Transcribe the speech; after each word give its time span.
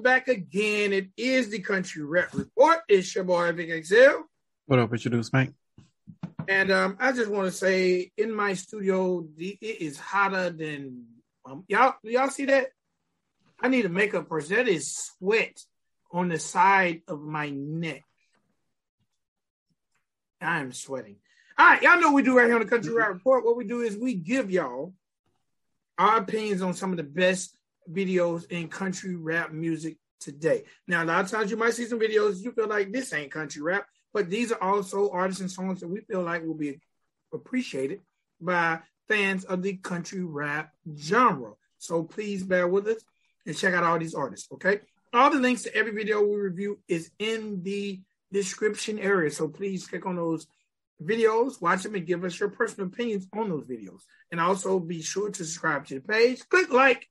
back 0.00 0.28
again. 0.28 0.92
It 0.92 1.08
is 1.16 1.50
the 1.50 1.60
Country 1.60 2.02
Rap 2.02 2.30
Report. 2.32 2.78
It's 2.88 3.14
your 3.14 3.24
boy 3.24 3.52
Vic 3.52 3.70
Excel. 3.70 4.24
What 4.66 4.78
up, 4.78 4.90
what 4.90 5.04
you 5.04 5.10
do, 5.10 5.22
Spank? 5.22 5.54
And 6.46 6.70
um, 6.70 6.96
I 6.98 7.12
just 7.12 7.30
want 7.30 7.46
to 7.46 7.52
say, 7.52 8.10
in 8.16 8.34
my 8.34 8.54
studio, 8.54 9.26
the, 9.36 9.58
it 9.60 9.82
is 9.82 9.98
hotter 9.98 10.50
than 10.50 11.04
um, 11.44 11.64
y'all. 11.68 11.94
Do 12.02 12.10
y'all 12.10 12.30
see 12.30 12.46
that? 12.46 12.68
I 13.60 13.68
need 13.68 13.82
to 13.82 13.88
make 13.88 14.14
a 14.14 14.16
makeup 14.16 14.28
person. 14.28 14.56
That 14.56 14.68
is 14.68 14.94
sweat 14.94 15.62
on 16.10 16.28
the 16.28 16.38
side 16.38 17.02
of 17.08 17.20
my 17.20 17.50
neck. 17.50 18.04
I 20.40 20.60
am 20.60 20.72
sweating. 20.72 21.16
All 21.58 21.66
right, 21.66 21.82
y'all 21.82 22.00
know 22.00 22.08
what 22.08 22.14
we 22.14 22.22
do 22.22 22.36
right 22.36 22.46
here 22.46 22.54
on 22.54 22.62
the 22.62 22.68
Country 22.68 22.94
Rap 22.94 23.08
Report. 23.08 23.44
What 23.44 23.56
we 23.56 23.66
do 23.66 23.80
is 23.80 23.96
we 23.96 24.14
give 24.14 24.50
y'all 24.50 24.94
our 25.98 26.18
opinions 26.18 26.62
on 26.62 26.74
some 26.74 26.92
of 26.92 26.96
the 26.96 27.02
best 27.02 27.57
videos 27.90 28.50
in 28.50 28.68
country 28.68 29.16
rap 29.16 29.52
music 29.52 29.96
today. 30.20 30.64
Now, 30.86 31.04
a 31.04 31.06
lot 31.06 31.24
of 31.24 31.30
times 31.30 31.50
you 31.50 31.56
might 31.56 31.74
see 31.74 31.86
some 31.86 32.00
videos 32.00 32.42
you 32.42 32.52
feel 32.52 32.68
like 32.68 32.92
this 32.92 33.12
ain't 33.12 33.32
country 33.32 33.62
rap, 33.62 33.86
but 34.12 34.30
these 34.30 34.52
are 34.52 34.62
also 34.62 35.10
artists 35.10 35.40
and 35.40 35.50
songs 35.50 35.80
that 35.80 35.88
we 35.88 36.00
feel 36.00 36.22
like 36.22 36.44
will 36.44 36.54
be 36.54 36.80
appreciated 37.32 38.00
by 38.40 38.80
fans 39.08 39.44
of 39.44 39.62
the 39.62 39.76
country 39.76 40.22
rap 40.22 40.72
genre. 40.96 41.52
So 41.78 42.02
please 42.02 42.42
bear 42.42 42.68
with 42.68 42.86
us 42.86 43.02
and 43.46 43.56
check 43.56 43.74
out 43.74 43.84
all 43.84 43.98
these 43.98 44.14
artists, 44.14 44.48
okay? 44.52 44.80
All 45.12 45.30
the 45.30 45.38
links 45.38 45.62
to 45.62 45.74
every 45.74 45.92
video 45.92 46.22
we 46.22 46.36
review 46.36 46.78
is 46.88 47.10
in 47.18 47.62
the 47.62 48.00
description 48.32 48.98
area. 48.98 49.30
So 49.30 49.48
please 49.48 49.86
click 49.86 50.04
on 50.04 50.16
those 50.16 50.46
videos, 51.02 51.60
watch 51.60 51.84
them, 51.84 51.94
and 51.94 52.06
give 52.06 52.24
us 52.24 52.38
your 52.38 52.50
personal 52.50 52.88
opinions 52.88 53.26
on 53.32 53.48
those 53.48 53.64
videos. 53.64 54.00
And 54.30 54.40
also 54.40 54.78
be 54.78 55.00
sure 55.00 55.30
to 55.30 55.44
subscribe 55.44 55.86
to 55.86 55.94
the 55.94 56.00
page, 56.00 56.46
click 56.48 56.70
like, 56.72 57.08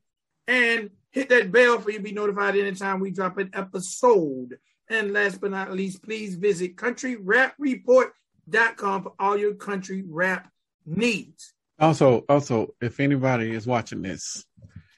and 0.47 0.89
hit 1.11 1.29
that 1.29 1.51
bell 1.51 1.79
for 1.79 1.91
you 1.91 1.97
to 1.97 2.03
be 2.03 2.11
notified 2.11 2.55
anytime 2.55 2.99
we 2.99 3.11
drop 3.11 3.37
an 3.37 3.51
episode. 3.53 4.57
And 4.89 5.11
last 5.11 5.41
but 5.41 5.51
not 5.51 5.73
least, 5.73 6.01
please 6.03 6.35
visit 6.35 6.77
countryrapreport.com 6.77 9.03
for 9.03 9.13
all 9.19 9.37
your 9.37 9.55
country 9.55 10.03
rap 10.07 10.49
needs. 10.85 11.53
Also, 11.79 12.23
also, 12.29 12.73
if 12.81 12.99
anybody 12.99 13.51
is 13.51 13.67
watching 13.67 14.01
this, 14.01 14.43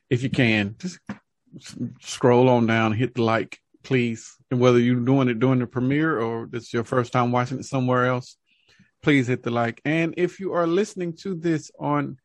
if 0.09 0.23
you 0.23 0.29
can, 0.29 0.75
just 0.77 0.99
scroll 2.01 2.49
on 2.49 2.67
down, 2.67 2.93
hit 2.93 3.15
the 3.15 3.23
like, 3.23 3.57
please. 3.83 4.35
And 4.51 4.59
whether 4.59 4.79
you're 4.79 4.95
doing 4.95 5.29
it 5.29 5.39
during 5.39 5.59
the 5.59 5.67
premiere 5.67 6.19
or 6.19 6.47
this 6.47 6.63
is 6.63 6.73
your 6.73 6.83
first 6.83 7.11
time 7.11 7.31
watching 7.31 7.59
it 7.59 7.65
somewhere 7.65 8.05
else, 8.05 8.37
please 9.01 9.27
hit 9.27 9.43
the 9.43 9.51
like. 9.51 9.81
And 9.85 10.13
if 10.17 10.39
you 10.39 10.53
are 10.53 10.67
listening 10.67 11.15
to 11.17 11.35
this 11.35 11.71
on 11.79 12.17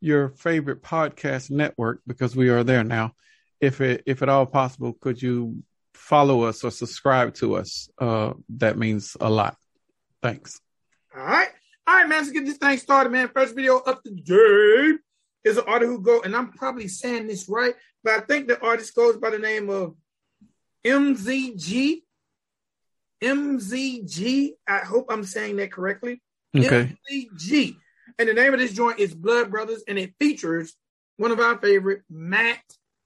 your 0.00 0.30
favorite 0.30 0.82
podcast 0.82 1.50
network, 1.50 2.00
because 2.06 2.36
we 2.36 2.48
are 2.48 2.64
there 2.64 2.84
now, 2.84 3.12
if 3.60 3.80
it 3.80 4.02
if 4.06 4.22
at 4.22 4.28
all 4.28 4.46
possible, 4.46 4.94
could 5.00 5.20
you 5.20 5.62
follow 5.94 6.42
us 6.42 6.62
or 6.64 6.70
subscribe 6.70 7.34
to 7.34 7.56
us? 7.56 7.88
Uh, 7.98 8.34
that 8.50 8.78
means 8.78 9.16
a 9.20 9.30
lot. 9.30 9.56
Thanks. 10.22 10.60
All 11.16 11.24
right. 11.24 11.48
All 11.86 11.94
right, 11.94 12.08
man. 12.08 12.18
Let's 12.18 12.32
get 12.32 12.44
this 12.44 12.58
thing 12.58 12.78
started, 12.78 13.10
man. 13.10 13.28
First 13.28 13.54
video 13.54 13.78
up 13.78 14.02
to 14.02 14.10
date 14.10 15.00
is 15.44 15.56
an 15.56 15.64
artist 15.66 15.90
who 15.90 16.00
go, 16.00 16.20
and 16.22 16.34
I'm 16.34 16.52
probably 16.52 16.88
saying 16.88 17.28
this 17.28 17.48
right, 17.48 17.74
but 18.02 18.14
I 18.14 18.20
think 18.20 18.48
the 18.48 18.60
artist 18.60 18.94
goes 18.94 19.16
by 19.16 19.30
the 19.30 19.38
name 19.38 19.70
of 19.70 19.94
MZG. 20.84 22.02
MZG. 23.22 24.50
I 24.68 24.78
hope 24.78 25.06
I'm 25.10 25.24
saying 25.24 25.56
that 25.56 25.72
correctly. 25.72 26.20
Okay. 26.54 26.96
MZG. 27.10 27.76
And 28.18 28.28
the 28.28 28.34
name 28.34 28.54
of 28.54 28.60
this 28.60 28.72
joint 28.72 28.98
is 28.98 29.14
Blood 29.14 29.50
Brothers, 29.50 29.82
and 29.86 29.98
it 29.98 30.14
features 30.18 30.74
one 31.18 31.30
of 31.30 31.40
our 31.40 31.58
favorite, 31.58 32.02
Matt 32.10 32.62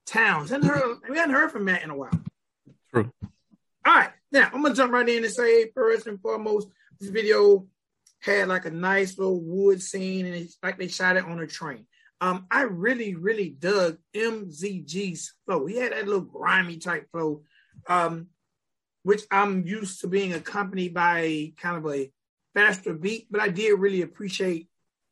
Towns. 0.06 0.52
And 0.52 0.64
heard, 0.64 0.98
we 1.08 1.16
hadn't 1.16 1.34
heard 1.34 1.50
from 1.50 1.64
Matt 1.64 1.82
in 1.82 1.90
a 1.90 1.96
while. 1.96 2.20
True. 2.92 3.10
All 3.86 3.94
right. 3.94 4.10
Now, 4.30 4.48
I'm 4.52 4.62
going 4.62 4.72
to 4.72 4.76
jump 4.76 4.92
right 4.92 5.08
in 5.08 5.24
and 5.24 5.32
say, 5.32 5.70
first 5.74 6.06
and 6.06 6.20
foremost, 6.20 6.68
this 7.00 7.10
video 7.10 7.66
had 8.20 8.48
like 8.48 8.66
a 8.66 8.70
nice 8.70 9.18
little 9.18 9.40
wood 9.40 9.82
scene, 9.82 10.26
and 10.26 10.34
it's 10.34 10.58
like 10.62 10.78
they 10.78 10.88
shot 10.88 11.16
it 11.16 11.24
on 11.24 11.40
a 11.40 11.46
train. 11.46 11.86
Um, 12.20 12.46
I 12.50 12.62
really, 12.62 13.14
really 13.14 13.48
dug 13.50 13.96
MZG's 14.14 15.32
flow. 15.44 15.66
He 15.66 15.76
had 15.76 15.92
that 15.92 16.06
little 16.06 16.20
grimy 16.20 16.76
type 16.76 17.10
flow, 17.10 17.42
um, 17.88 18.28
which 19.02 19.22
I'm 19.30 19.66
used 19.66 20.02
to 20.02 20.06
being 20.06 20.34
accompanied 20.34 20.94
by 20.94 21.54
kind 21.56 21.78
of 21.78 21.92
a 21.92 22.12
faster 22.54 22.92
beat, 22.92 23.28
but 23.30 23.40
I 23.40 23.48
did 23.48 23.78
really 23.78 24.02
appreciate 24.02 24.68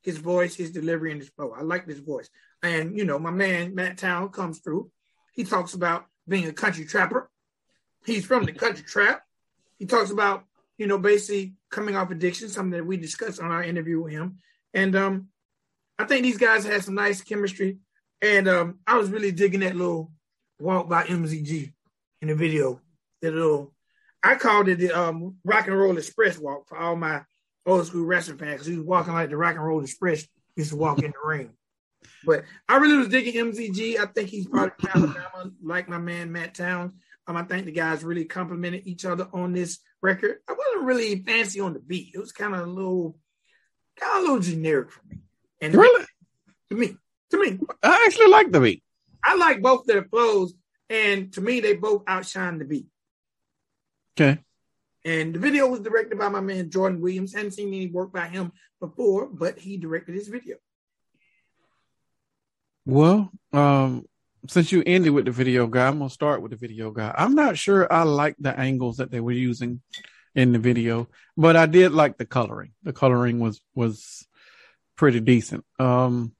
his 0.08 0.16
voice, 0.16 0.54
his 0.54 0.70
delivery, 0.70 1.12
and 1.12 1.20
his 1.20 1.28
flow. 1.28 1.52
I 1.52 1.60
like 1.60 1.86
this 1.86 1.98
voice. 1.98 2.30
And, 2.62 2.96
you 2.96 3.04
know, 3.04 3.18
my 3.18 3.30
man, 3.30 3.74
Matt 3.74 3.98
Town, 3.98 4.30
comes 4.30 4.60
through. 4.60 4.90
He 5.34 5.44
talks 5.44 5.74
about 5.74 6.06
being 6.26 6.46
a 6.46 6.52
country 6.52 6.86
trapper. 6.86 7.30
He's 8.06 8.24
from 8.24 8.44
the 8.44 8.52
country 8.52 8.84
trap. 8.84 9.22
He 9.78 9.84
talks 9.84 10.10
about, 10.10 10.44
you 10.78 10.86
know, 10.86 10.96
basically 10.96 11.56
coming 11.70 11.94
off 11.94 12.10
addiction, 12.10 12.48
something 12.48 12.70
that 12.70 12.86
we 12.86 12.96
discussed 12.96 13.38
on 13.38 13.50
our 13.50 13.62
interview 13.62 14.00
with 14.00 14.12
him. 14.12 14.38
And 14.72 14.96
um, 14.96 15.28
I 15.98 16.04
think 16.04 16.22
these 16.22 16.38
guys 16.38 16.64
had 16.64 16.82
some 16.82 16.94
nice 16.94 17.20
chemistry. 17.20 17.76
And 18.22 18.48
um, 18.48 18.78
I 18.86 18.96
was 18.96 19.10
really 19.10 19.30
digging 19.30 19.60
that 19.60 19.76
little 19.76 20.10
walk 20.58 20.88
by 20.88 21.04
MZG 21.04 21.70
in 22.22 22.28
the 22.28 22.34
video. 22.34 22.80
That 23.20 23.34
little, 23.34 23.74
I 24.22 24.36
called 24.36 24.68
it 24.68 24.78
the 24.78 24.90
um, 24.90 25.36
Rock 25.44 25.66
and 25.66 25.78
Roll 25.78 25.98
Express 25.98 26.38
walk 26.38 26.66
for 26.66 26.78
all 26.78 26.96
my 26.96 27.24
old 27.68 27.86
school 27.86 28.04
wrestling 28.04 28.38
fan 28.38 28.52
because 28.52 28.66
he 28.66 28.76
was 28.76 28.84
walking 28.84 29.12
like 29.12 29.30
the 29.30 29.36
Rock 29.36 29.54
and 29.56 29.64
Roll 29.64 29.82
Express 29.82 30.26
used 30.56 30.70
to 30.70 30.76
walk 30.76 30.98
in 31.00 31.12
the 31.12 31.28
ring. 31.28 31.50
But 32.24 32.44
I 32.68 32.76
really 32.76 32.98
was 32.98 33.08
digging 33.08 33.34
MZG. 33.34 33.98
I 33.98 34.06
think 34.06 34.28
he's 34.28 34.46
part 34.46 34.74
of 34.82 34.88
Alabama, 34.88 35.50
like 35.62 35.88
my 35.88 35.98
man 35.98 36.32
Matt 36.32 36.54
Towns. 36.54 36.92
Um, 37.26 37.36
I 37.36 37.42
think 37.42 37.66
the 37.66 37.72
guys 37.72 38.02
really 38.04 38.24
complimented 38.24 38.86
each 38.86 39.04
other 39.04 39.28
on 39.32 39.52
this 39.52 39.78
record. 40.00 40.38
I 40.48 40.52
wasn't 40.52 40.86
really 40.86 41.22
fancy 41.22 41.60
on 41.60 41.74
the 41.74 41.80
beat. 41.80 42.12
It 42.14 42.18
was 42.18 42.32
kind 42.32 42.54
of 42.54 42.60
a 42.60 42.70
little, 42.70 43.18
kind 44.00 44.12
of 44.12 44.18
a 44.18 44.22
little 44.22 44.40
generic 44.40 44.90
for 44.90 45.02
me. 45.06 45.18
And 45.60 45.74
Really? 45.74 46.06
to 46.70 46.76
me, 46.76 46.96
to 47.30 47.38
me, 47.38 47.58
I 47.82 48.04
actually 48.06 48.28
like 48.28 48.50
the 48.50 48.60
beat. 48.60 48.82
I 49.24 49.36
like 49.36 49.60
both 49.60 49.84
their 49.84 50.04
flows, 50.04 50.54
and 50.88 51.32
to 51.34 51.40
me, 51.40 51.60
they 51.60 51.74
both 51.74 52.04
outshine 52.06 52.58
the 52.58 52.64
beat. 52.64 52.86
Okay. 54.18 54.40
And 55.08 55.34
the 55.34 55.38
video 55.38 55.66
was 55.66 55.80
directed 55.80 56.18
by 56.18 56.28
my 56.28 56.40
man 56.40 56.68
Jordan 56.68 57.00
Williams. 57.00 57.32
Hadn't 57.32 57.52
seen 57.52 57.68
any 57.68 57.86
work 57.86 58.12
by 58.12 58.28
him 58.28 58.52
before, 58.78 59.26
but 59.26 59.58
he 59.58 59.78
directed 59.78 60.14
his 60.14 60.28
video. 60.28 60.56
Well, 62.84 63.32
um, 63.54 64.04
since 64.48 64.70
you 64.70 64.82
ended 64.84 65.14
with 65.14 65.24
the 65.24 65.30
video 65.30 65.66
guy, 65.66 65.88
I'm 65.88 65.98
gonna 65.98 66.10
start 66.10 66.42
with 66.42 66.50
the 66.50 66.58
video 66.58 66.90
guy. 66.90 67.14
I'm 67.16 67.34
not 67.34 67.56
sure 67.56 67.90
I 67.90 68.02
like 68.02 68.36
the 68.38 68.54
angles 68.60 68.98
that 68.98 69.10
they 69.10 69.20
were 69.20 69.32
using 69.32 69.80
in 70.34 70.52
the 70.52 70.58
video, 70.58 71.08
but 71.38 71.56
I 71.56 71.64
did 71.64 71.92
like 71.92 72.18
the 72.18 72.26
coloring. 72.26 72.72
The 72.82 72.92
coloring 72.92 73.38
was 73.38 73.62
was 73.74 74.26
pretty 74.94 75.20
decent. 75.20 75.64
Um, 75.78 76.34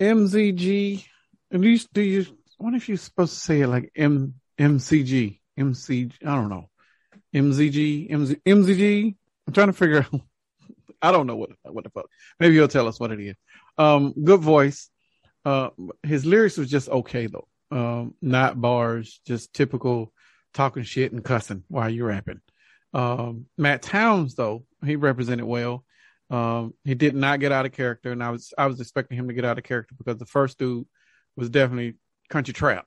MZG, 0.00 1.04
and 1.50 1.62
you 1.62 1.78
do 1.92 2.00
you? 2.00 2.24
What 2.56 2.72
if 2.72 2.88
you're 2.88 2.96
supposed 2.96 3.34
to 3.34 3.40
say 3.40 3.60
it 3.60 3.68
like 3.68 3.92
M 3.94 4.36
MCG 4.58 5.40
MCG? 5.58 6.12
I 6.22 6.36
don't 6.36 6.48
know. 6.48 6.70
MZG 7.34 8.10
MZ, 8.10 8.40
MZG. 8.46 9.16
I'm 9.46 9.52
trying 9.52 9.68
to 9.68 9.72
figure 9.72 10.06
out. 10.12 10.20
I 11.02 11.10
don't 11.10 11.26
know 11.26 11.36
what 11.36 11.50
what 11.64 11.84
the 11.84 11.90
fuck. 11.90 12.06
Maybe 12.38 12.54
you'll 12.54 12.68
tell 12.68 12.86
us 12.86 13.00
what 13.00 13.10
it 13.10 13.20
is. 13.20 13.36
Um, 13.76 14.14
good 14.24 14.40
voice. 14.40 14.88
Uh, 15.44 15.70
his 16.02 16.24
lyrics 16.24 16.56
was 16.56 16.70
just 16.70 16.88
okay 16.88 17.26
though. 17.26 17.48
Um, 17.70 18.14
not 18.22 18.60
bars, 18.60 19.20
just 19.26 19.52
typical 19.52 20.12
talking 20.54 20.84
shit 20.84 21.12
and 21.12 21.24
cussing 21.24 21.64
while 21.68 21.88
you're 21.88 22.08
rapping. 22.08 22.40
Um, 22.94 23.46
Matt 23.56 23.82
Towns 23.82 24.34
though, 24.34 24.64
he 24.84 24.96
represented 24.96 25.46
well. 25.46 25.84
Um, 26.30 26.74
he 26.84 26.94
did 26.94 27.14
not 27.14 27.40
get 27.40 27.52
out 27.52 27.66
of 27.66 27.72
character, 27.72 28.12
and 28.12 28.22
I 28.22 28.30
was 28.30 28.54
I 28.56 28.66
was 28.66 28.80
expecting 28.80 29.18
him 29.18 29.28
to 29.28 29.34
get 29.34 29.44
out 29.44 29.58
of 29.58 29.64
character 29.64 29.94
because 29.98 30.18
the 30.18 30.26
first 30.26 30.58
dude 30.58 30.86
was 31.36 31.50
definitely 31.50 31.96
country 32.28 32.54
trap. 32.54 32.86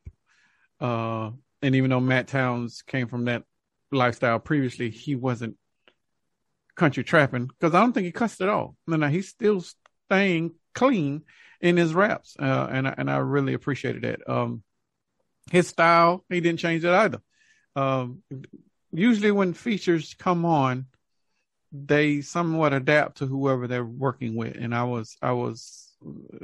Uh, 0.80 1.32
and 1.62 1.76
even 1.76 1.90
though 1.90 2.00
Matt 2.00 2.28
Towns 2.28 2.82
came 2.82 3.08
from 3.08 3.26
that 3.26 3.44
lifestyle 3.92 4.40
previously, 4.40 4.90
he 4.90 5.16
wasn't 5.16 5.58
country 6.76 7.04
trapping 7.04 7.48
because 7.48 7.74
I 7.74 7.80
don't 7.80 7.94
think 7.94 8.06
he 8.06 8.12
cussed 8.12 8.42
at 8.42 8.50
all. 8.50 8.76
No, 8.88 9.08
he's 9.08 9.30
still 9.30 9.64
staying 10.08 10.54
clean 10.74 11.24
in 11.62 11.78
his 11.78 11.94
raps, 11.94 12.36
uh, 12.40 12.68
and 12.70 12.88
I, 12.88 12.96
and 12.98 13.10
I 13.10 13.18
really 13.18 13.54
appreciated 13.54 14.04
that. 14.04 14.30
Um, 14.30 14.64
his 15.52 15.68
style, 15.68 16.26
he 16.30 16.42
didn't 16.42 16.60
change 16.60 16.84
it 16.84 16.92
either. 16.92 17.22
Um, 17.76 18.24
usually 18.92 19.32
when 19.32 19.54
features 19.54 20.16
come 20.18 20.46
on, 20.46 20.88
they 21.72 22.22
somewhat 22.22 22.74
adapt 22.74 23.18
to 23.18 23.26
whoever 23.26 23.68
they're 23.68 23.86
working 23.86 24.36
with, 24.36 24.56
and 24.56 24.74
I 24.74 24.84
was 24.84 25.18
I 25.22 25.32
was 25.32 25.94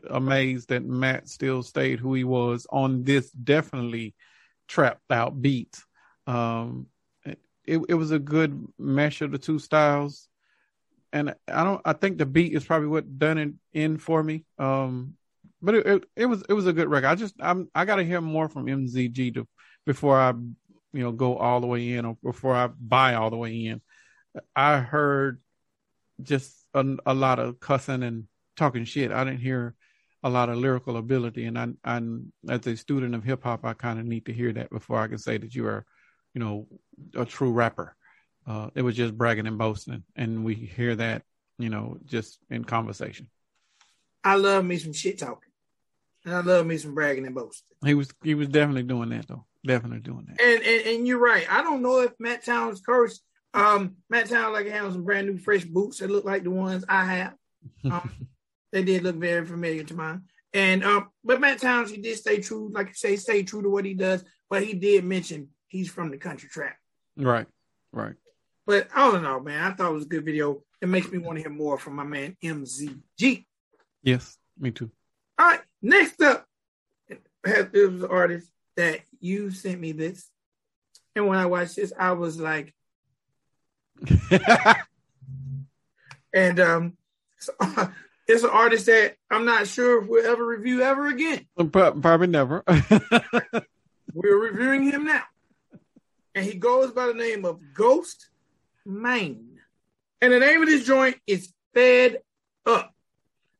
amazed 0.10 0.70
that 0.70 0.84
Matt 0.84 1.28
still 1.30 1.64
stayed 1.64 2.00
who 2.00 2.14
he 2.14 2.24
was 2.24 2.66
on 2.70 3.04
this 3.04 3.30
definitely 3.32 4.16
trapped 4.68 5.12
out 5.12 5.40
beat. 5.42 5.78
Um, 6.28 6.88
it 7.72 7.82
it 7.90 7.94
was 7.94 8.12
a 8.12 8.20
good 8.20 8.68
mesh 8.78 9.22
of 9.22 9.32
the 9.32 9.38
two 9.38 9.60
styles, 9.60 10.28
and 11.14 11.34
I 11.48 11.64
don't 11.64 11.82
I 11.86 11.94
think 11.94 12.18
the 12.18 12.26
beat 12.26 12.54
is 12.54 12.66
probably 12.66 12.90
what 12.90 13.18
done 13.18 13.38
it 13.38 13.54
in 13.74 13.98
for 13.98 14.22
me. 14.22 14.46
Um, 14.60 15.16
but 15.62 15.76
it, 15.76 15.88
it, 15.88 16.04
it 16.16 16.26
was 16.26 16.44
it 16.50 16.54
was 16.54 16.68
a 16.68 16.74
good 16.74 16.90
record. 16.90 17.08
I 17.08 17.16
just 17.16 17.36
I'm 17.40 17.70
I 17.74 17.86
got 17.86 17.98
to 17.98 18.04
hear 18.04 18.20
more 18.20 18.50
from 18.50 18.66
MZG 18.66 19.36
to 19.36 19.48
before 19.86 20.20
I, 20.20 20.32
you 20.32 21.04
know, 21.04 21.12
go 21.12 21.38
all 21.38 21.62
the 21.62 21.68
way 21.68 21.94
in 21.94 22.06
or 22.06 22.18
before 22.24 22.56
I 22.56 22.68
buy 22.68 23.14
all 23.14 23.30
the 23.30 23.38
way 23.38 23.66
in. 23.66 23.82
I 24.56 24.80
heard 24.80 25.42
just 26.22 26.66
a, 26.74 26.86
a 27.06 27.14
lot 27.14 27.40
of 27.40 27.60
cussing 27.60 28.04
and 28.04 28.26
talking 28.58 28.86
shit. 28.86 29.12
I 29.12 29.24
didn't 29.24 29.40
hear 29.40 29.76
a 30.24 30.30
lot 30.30 30.50
of 30.50 30.58
lyrical 30.58 30.98
ability, 30.98 31.46
and 31.46 31.58
I, 31.58 31.70
I 31.84 32.02
as 32.50 32.68
a 32.68 32.76
student 32.76 33.16
of 33.16 33.24
hip 33.24 33.44
hop, 33.44 33.66
I 33.66 33.74
kind 33.74 34.00
of 34.00 34.06
need 34.06 34.26
to 34.26 34.34
hear 34.34 34.52
that 34.54 34.70
before 34.70 35.00
I 35.00 35.08
can 35.08 35.18
say 35.18 35.38
that 35.38 35.56
you 35.56 35.66
are, 35.66 35.86
you 36.34 36.40
know, 36.40 36.68
a 37.16 37.26
true 37.26 37.52
rapper. 37.52 37.96
Uh, 38.48 38.70
it 38.74 38.82
was 38.82 38.96
just 38.96 39.18
bragging 39.18 39.48
and 39.48 39.58
boasting, 39.58 40.04
and 40.16 40.44
we 40.44 40.56
hear 40.56 40.96
that, 40.96 41.24
you 41.60 41.70
know, 41.70 41.98
just 42.06 42.40
in 42.50 42.64
conversation. 42.64 43.30
I 44.24 44.36
love 44.36 44.66
me 44.66 44.78
some 44.78 44.94
shit 44.94 45.20
talking, 45.20 45.52
and 46.26 46.36
I 46.36 46.42
love 46.42 46.66
me 46.66 46.78
some 46.78 46.96
bragging 46.96 47.26
and 47.26 47.36
boasting. 47.36 47.78
He 47.86 47.94
was 47.94 48.10
he 48.24 48.36
was 48.36 48.48
definitely 48.48 48.84
doing 48.84 49.10
that 49.10 49.28
though, 49.28 49.46
definitely 49.66 50.00
doing 50.00 50.26
that. 50.28 50.42
And 50.42 50.64
and, 50.64 50.88
and 50.88 51.08
you're 51.08 51.20
right. 51.20 51.46
I 51.52 51.62
don't 51.62 51.82
know 51.82 52.02
if 52.02 52.14
Matt 52.20 52.44
Towns 52.44 52.82
cursed. 52.82 53.22
Um, 53.54 53.98
Matt 54.10 54.30
Towns 54.30 54.54
like 54.54 54.68
has 54.68 54.94
some 54.94 55.04
brand 55.04 55.28
new 55.28 55.38
fresh 55.38 55.66
boots 55.66 56.00
that 56.00 56.10
look 56.10 56.26
like 56.26 56.44
the 56.44 56.52
ones 56.52 56.86
I 56.88 57.06
have. 57.06 57.34
Um, 57.92 58.12
they 58.72 58.84
did 58.84 59.04
look 59.04 59.18
very 59.18 59.46
familiar 59.46 59.84
to 59.84 59.94
mine. 59.94 60.24
And 60.54 60.84
um, 60.84 61.10
but 61.24 61.40
Matt 61.40 61.60
Towns, 61.60 61.92
he 61.92 61.98
did 61.98 62.18
stay 62.18 62.40
true, 62.40 62.72
like 62.74 62.90
you 62.90 62.94
say, 62.94 63.16
stay 63.16 63.44
true 63.44 63.62
to 63.62 63.70
what 63.70 63.86
he 63.86 63.94
does. 63.94 64.24
But 64.50 64.64
he 64.64 64.74
did 64.74 65.04
mention 65.06 65.50
he's 65.68 65.90
from 65.90 66.12
the 66.12 66.18
country 66.18 66.50
trap. 66.50 66.76
Right, 67.18 67.48
right. 67.92 68.16
But 68.66 68.88
I 68.96 69.12
don't 69.12 69.24
know, 69.24 69.40
man. 69.40 69.64
I 69.64 69.74
thought 69.74 69.92
it 69.92 69.94
was 69.94 70.06
a 70.06 70.10
good 70.10 70.26
video. 70.26 70.64
It 70.82 70.88
makes 70.88 71.12
me 71.12 71.18
want 71.18 71.38
to 71.38 71.42
hear 71.42 71.52
more 71.52 71.78
from 71.78 71.96
my 71.96 72.04
man 72.04 72.38
MZG. 72.44 73.46
Yes, 74.04 74.38
me 74.58 74.72
too. 74.72 74.92
All 75.38 75.48
right, 75.48 75.62
next 75.82 76.22
up, 76.22 76.46
there 77.44 77.90
was 77.90 78.04
an 78.04 78.10
artist 78.10 78.50
that 78.78 79.02
you 79.20 79.52
sent 79.52 79.80
me 79.80 79.92
this, 79.92 80.30
and 81.16 81.28
when 81.28 81.38
I 81.38 81.46
watched 81.46 81.76
this, 81.76 81.94
I 81.98 82.14
was 82.14 82.40
like, 82.40 82.74
and 86.34 86.60
um, 86.60 86.98
so, 87.38 87.54
it's 88.28 88.44
an 88.44 88.50
artist 88.50 88.86
that 88.86 89.16
I'm 89.30 89.46
not 89.46 89.68
sure 89.68 90.02
if 90.02 90.08
we'll 90.08 90.26
ever 90.26 90.46
review 90.46 90.82
ever 90.82 91.08
again. 91.08 91.46
Probably 91.72 92.28
never. 92.28 92.64
We're 94.14 94.38
reviewing 94.38 94.84
him 94.84 95.06
now, 95.06 95.24
and 96.36 96.46
he 96.46 96.54
goes 96.54 96.92
by 96.92 97.08
the 97.08 97.14
name 97.14 97.46
of 97.46 97.60
Ghost 97.74 98.30
Mane, 98.86 99.60
and 100.22 100.34
the 100.34 100.40
name 100.40 100.62
of 100.62 100.68
this 100.68 100.86
joint 100.86 101.18
is 101.28 101.54
Fed 101.74 102.20
Up. 102.66 102.94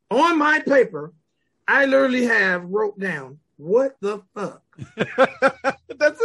On 0.10 0.38
my 0.38 0.60
paper, 0.60 1.14
I 1.68 1.86
literally 1.86 2.26
have 2.26 2.66
wrote 2.66 3.00
down 3.00 3.40
what 3.58 3.96
the 4.02 4.22
fuck. 4.36 4.64
that's 4.96 6.22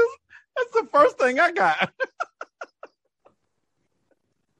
that's 0.57 0.73
the 0.73 0.89
first 0.93 1.19
thing 1.19 1.39
I 1.39 1.53
got. 1.53 1.93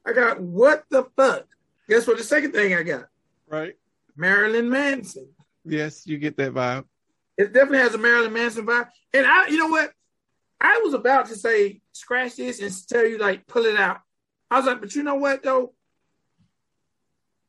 I 0.05 0.13
got 0.13 0.39
what 0.39 0.85
the 0.89 1.05
fuck. 1.15 1.45
Guess 1.89 2.07
what? 2.07 2.17
The 2.17 2.23
second 2.23 2.53
thing 2.53 2.73
I 2.73 2.83
got. 2.83 3.07
Right. 3.47 3.75
Marilyn 4.15 4.69
Manson. 4.69 5.27
Yes, 5.65 6.07
you 6.07 6.17
get 6.17 6.37
that 6.37 6.53
vibe. 6.53 6.85
It 7.37 7.53
definitely 7.53 7.79
has 7.79 7.93
a 7.93 7.97
Marilyn 7.97 8.33
Manson 8.33 8.65
vibe. 8.65 8.89
And 9.13 9.25
I, 9.25 9.47
you 9.47 9.57
know 9.57 9.67
what? 9.67 9.91
I 10.59 10.81
was 10.83 10.93
about 10.93 11.27
to 11.27 11.35
say 11.35 11.81
scratch 11.91 12.35
this 12.35 12.61
and 12.61 12.73
tell 12.87 13.05
you 13.05 13.17
like 13.17 13.47
pull 13.47 13.65
it 13.65 13.77
out. 13.77 14.01
I 14.49 14.57
was 14.57 14.65
like, 14.65 14.81
but 14.81 14.95
you 14.95 15.03
know 15.03 15.15
what 15.15 15.43
though? 15.43 15.73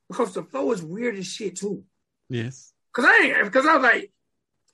Because 0.09 0.35
the 0.35 0.43
flow 0.43 0.73
is 0.73 0.83
weird 0.83 1.17
as 1.17 1.27
shit 1.27 1.57
too. 1.57 1.85
Yes. 2.29 2.73
Cause 2.93 3.05
I 3.07 3.23
ain't 3.23 3.45
because 3.45 3.67
I 3.67 3.75
was 3.75 3.83
like, 3.83 4.13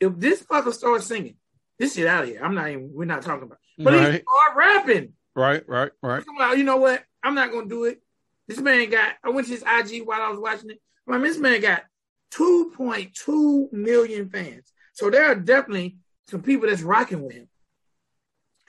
if 0.00 0.18
this 0.18 0.42
fucker 0.42 0.72
starts 0.72 1.06
singing, 1.06 1.36
this 1.78 1.94
shit 1.94 2.06
out 2.06 2.24
of 2.24 2.28
here. 2.28 2.40
I'm 2.42 2.54
not 2.54 2.68
even 2.68 2.90
we're 2.92 3.04
not 3.04 3.22
talking 3.22 3.44
about. 3.44 3.58
But 3.78 3.94
right. 3.94 4.12
he 4.14 4.20
start 4.20 4.56
rapping. 4.56 5.12
Right, 5.34 5.68
right, 5.68 5.90
right. 6.02 6.22
Like, 6.38 6.58
you 6.58 6.64
know 6.64 6.76
what? 6.76 7.02
I'm 7.22 7.34
not 7.34 7.50
gonna 7.50 7.68
do 7.68 7.84
it. 7.84 8.00
This 8.46 8.60
man 8.60 8.90
got 8.90 9.14
I 9.24 9.30
went 9.30 9.46
to 9.48 9.52
his 9.52 9.62
IG 9.62 10.06
while 10.06 10.22
I 10.22 10.28
was 10.28 10.38
watching 10.38 10.70
it. 10.70 10.80
I 11.08 11.12
mean, 11.12 11.22
this 11.22 11.38
man 11.38 11.60
got 11.60 11.84
2.2 12.32 13.72
million 13.72 14.28
fans. 14.28 14.72
So 14.92 15.10
there 15.10 15.26
are 15.26 15.34
definitely 15.34 15.96
some 16.28 16.42
people 16.42 16.68
that's 16.68 16.82
rocking 16.82 17.22
with 17.22 17.34
him. 17.34 17.48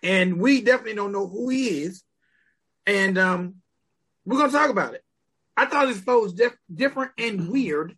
And 0.06 0.40
we 0.40 0.62
definitely 0.62 0.94
don't 0.94 1.12
know 1.12 1.28
who 1.28 1.50
he 1.50 1.82
is. 1.82 2.04
And 2.86 3.18
um, 3.18 3.56
we're 4.24 4.38
going 4.38 4.52
to 4.52 4.56
talk 4.56 4.70
about 4.70 4.94
it. 4.94 5.04
I 5.58 5.66
thought 5.66 5.88
his 5.88 6.00
flow 6.00 6.22
was 6.22 6.34
diff- 6.34 6.58
different 6.72 7.12
and 7.18 7.50
weird. 7.50 7.98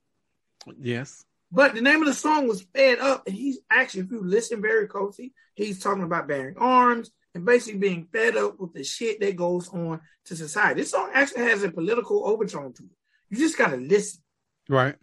Yes. 0.79 1.25
But 1.51 1.75
the 1.75 1.81
name 1.81 2.01
of 2.01 2.07
the 2.07 2.13
song 2.13 2.47
was 2.47 2.61
Fed 2.73 2.99
Up. 2.99 3.23
And 3.27 3.35
he's 3.35 3.59
actually, 3.69 4.01
if 4.03 4.11
you 4.11 4.23
listen 4.23 4.61
very 4.61 4.87
closely, 4.87 5.33
he's 5.53 5.81
talking 5.81 6.03
about 6.03 6.29
bearing 6.29 6.55
arms 6.57 7.11
and 7.35 7.43
basically 7.43 7.79
being 7.79 8.07
fed 8.11 8.37
up 8.37 8.57
with 8.57 8.73
the 8.73 8.85
shit 8.85 9.19
that 9.19 9.35
goes 9.35 9.67
on 9.69 9.99
to 10.25 10.35
society. 10.37 10.79
This 10.79 10.91
song 10.91 11.09
actually 11.13 11.43
has 11.43 11.61
a 11.63 11.71
political 11.71 12.25
overtone 12.25 12.71
to 12.73 12.83
it. 12.83 12.89
You 13.29 13.37
just 13.37 13.57
got 13.57 13.71
to 13.71 13.77
listen. 13.77 14.21
Right. 14.69 14.95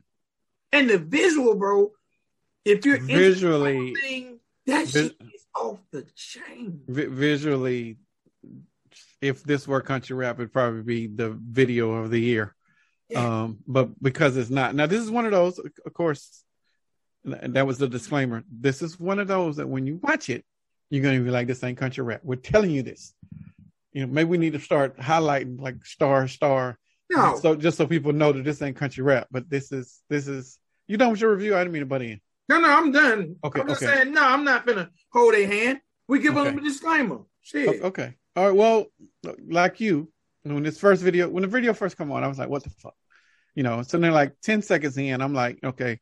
And 0.72 0.88
the 0.88 0.98
visual, 0.98 1.54
bro, 1.54 1.92
if 2.64 2.86
you're 2.86 2.98
visually, 2.98 4.38
that 4.66 4.88
shit 4.88 5.16
off 5.56 5.78
the 5.92 6.06
chain. 6.14 6.82
Vi- 6.88 7.06
visually, 7.06 7.98
if 9.20 9.42
this 9.42 9.66
were 9.66 9.80
country 9.80 10.16
rap, 10.16 10.38
it'd 10.38 10.52
probably 10.52 10.82
be 10.82 11.06
the 11.06 11.30
video 11.30 11.92
of 11.92 12.10
the 12.10 12.20
year. 12.20 12.54
Yeah. 13.08 13.42
Um, 13.42 13.58
but 13.66 14.02
because 14.02 14.36
it's 14.36 14.50
not 14.50 14.74
now, 14.74 14.86
this 14.86 15.02
is 15.02 15.10
one 15.10 15.26
of 15.26 15.32
those, 15.32 15.58
of 15.58 15.92
course, 15.92 16.42
that 17.24 17.66
was 17.66 17.78
the 17.78 17.88
disclaimer. 17.88 18.44
This 18.50 18.82
is 18.82 18.98
one 18.98 19.18
of 19.18 19.28
those 19.28 19.56
that 19.56 19.68
when 19.68 19.86
you 19.86 20.00
watch 20.02 20.28
it, 20.28 20.44
you're 20.90 21.02
going 21.02 21.18
to 21.18 21.24
be 21.24 21.30
like, 21.30 21.46
this 21.46 21.64
ain't 21.64 21.78
country 21.78 22.04
rap. 22.04 22.20
We're 22.22 22.36
telling 22.36 22.70
you 22.70 22.82
this. 22.82 23.14
You 23.92 24.06
know, 24.06 24.12
maybe 24.12 24.28
we 24.28 24.38
need 24.38 24.52
to 24.54 24.60
start 24.60 24.98
highlighting 24.98 25.60
like 25.60 25.84
star, 25.86 26.28
star. 26.28 26.78
No. 27.10 27.38
So 27.38 27.54
just 27.54 27.78
so 27.78 27.86
people 27.86 28.12
know 28.12 28.32
that 28.32 28.44
this 28.44 28.60
ain't 28.60 28.76
country 28.76 29.02
rap, 29.02 29.28
but 29.30 29.48
this 29.48 29.72
is, 29.72 30.02
this 30.10 30.26
is, 30.26 30.58
you 30.86 30.96
done 30.96 31.12
with 31.12 31.20
your 31.20 31.32
review? 31.32 31.54
I 31.54 31.60
didn't 31.60 31.72
mean 31.72 31.80
to 31.80 31.86
butt 31.86 32.02
in. 32.02 32.20
No, 32.48 32.60
no, 32.60 32.70
I'm 32.70 32.92
done. 32.92 33.36
Okay. 33.42 33.60
I'm 33.60 33.68
just 33.68 33.82
okay. 33.82 33.92
saying, 33.92 34.12
no, 34.12 34.22
I'm 34.22 34.44
not 34.44 34.66
gonna 34.66 34.90
hold 35.12 35.34
a 35.34 35.44
hand. 35.46 35.80
We 36.08 36.18
give 36.18 36.36
okay. 36.36 36.50
them 36.50 36.58
a 36.58 36.62
disclaimer. 36.62 37.20
Shit. 37.40 37.82
Okay. 37.82 38.14
All 38.36 38.46
right. 38.46 38.56
Well, 38.56 38.86
like 39.48 39.80
you, 39.80 40.12
when 40.42 40.62
this 40.62 40.78
first 40.78 41.02
video, 41.02 41.28
when 41.28 41.42
the 41.42 41.48
video 41.48 41.72
first 41.72 41.96
come 41.96 42.12
on, 42.12 42.22
I 42.22 42.28
was 42.28 42.38
like, 42.38 42.48
what 42.48 42.62
the 42.62 42.70
fuck? 42.70 42.94
You 43.54 43.62
know, 43.62 43.82
so 43.82 43.98
then 43.98 44.12
like 44.12 44.34
10 44.42 44.62
seconds 44.62 44.98
in, 44.98 45.22
I'm 45.22 45.32
like, 45.32 45.58
okay, 45.62 46.00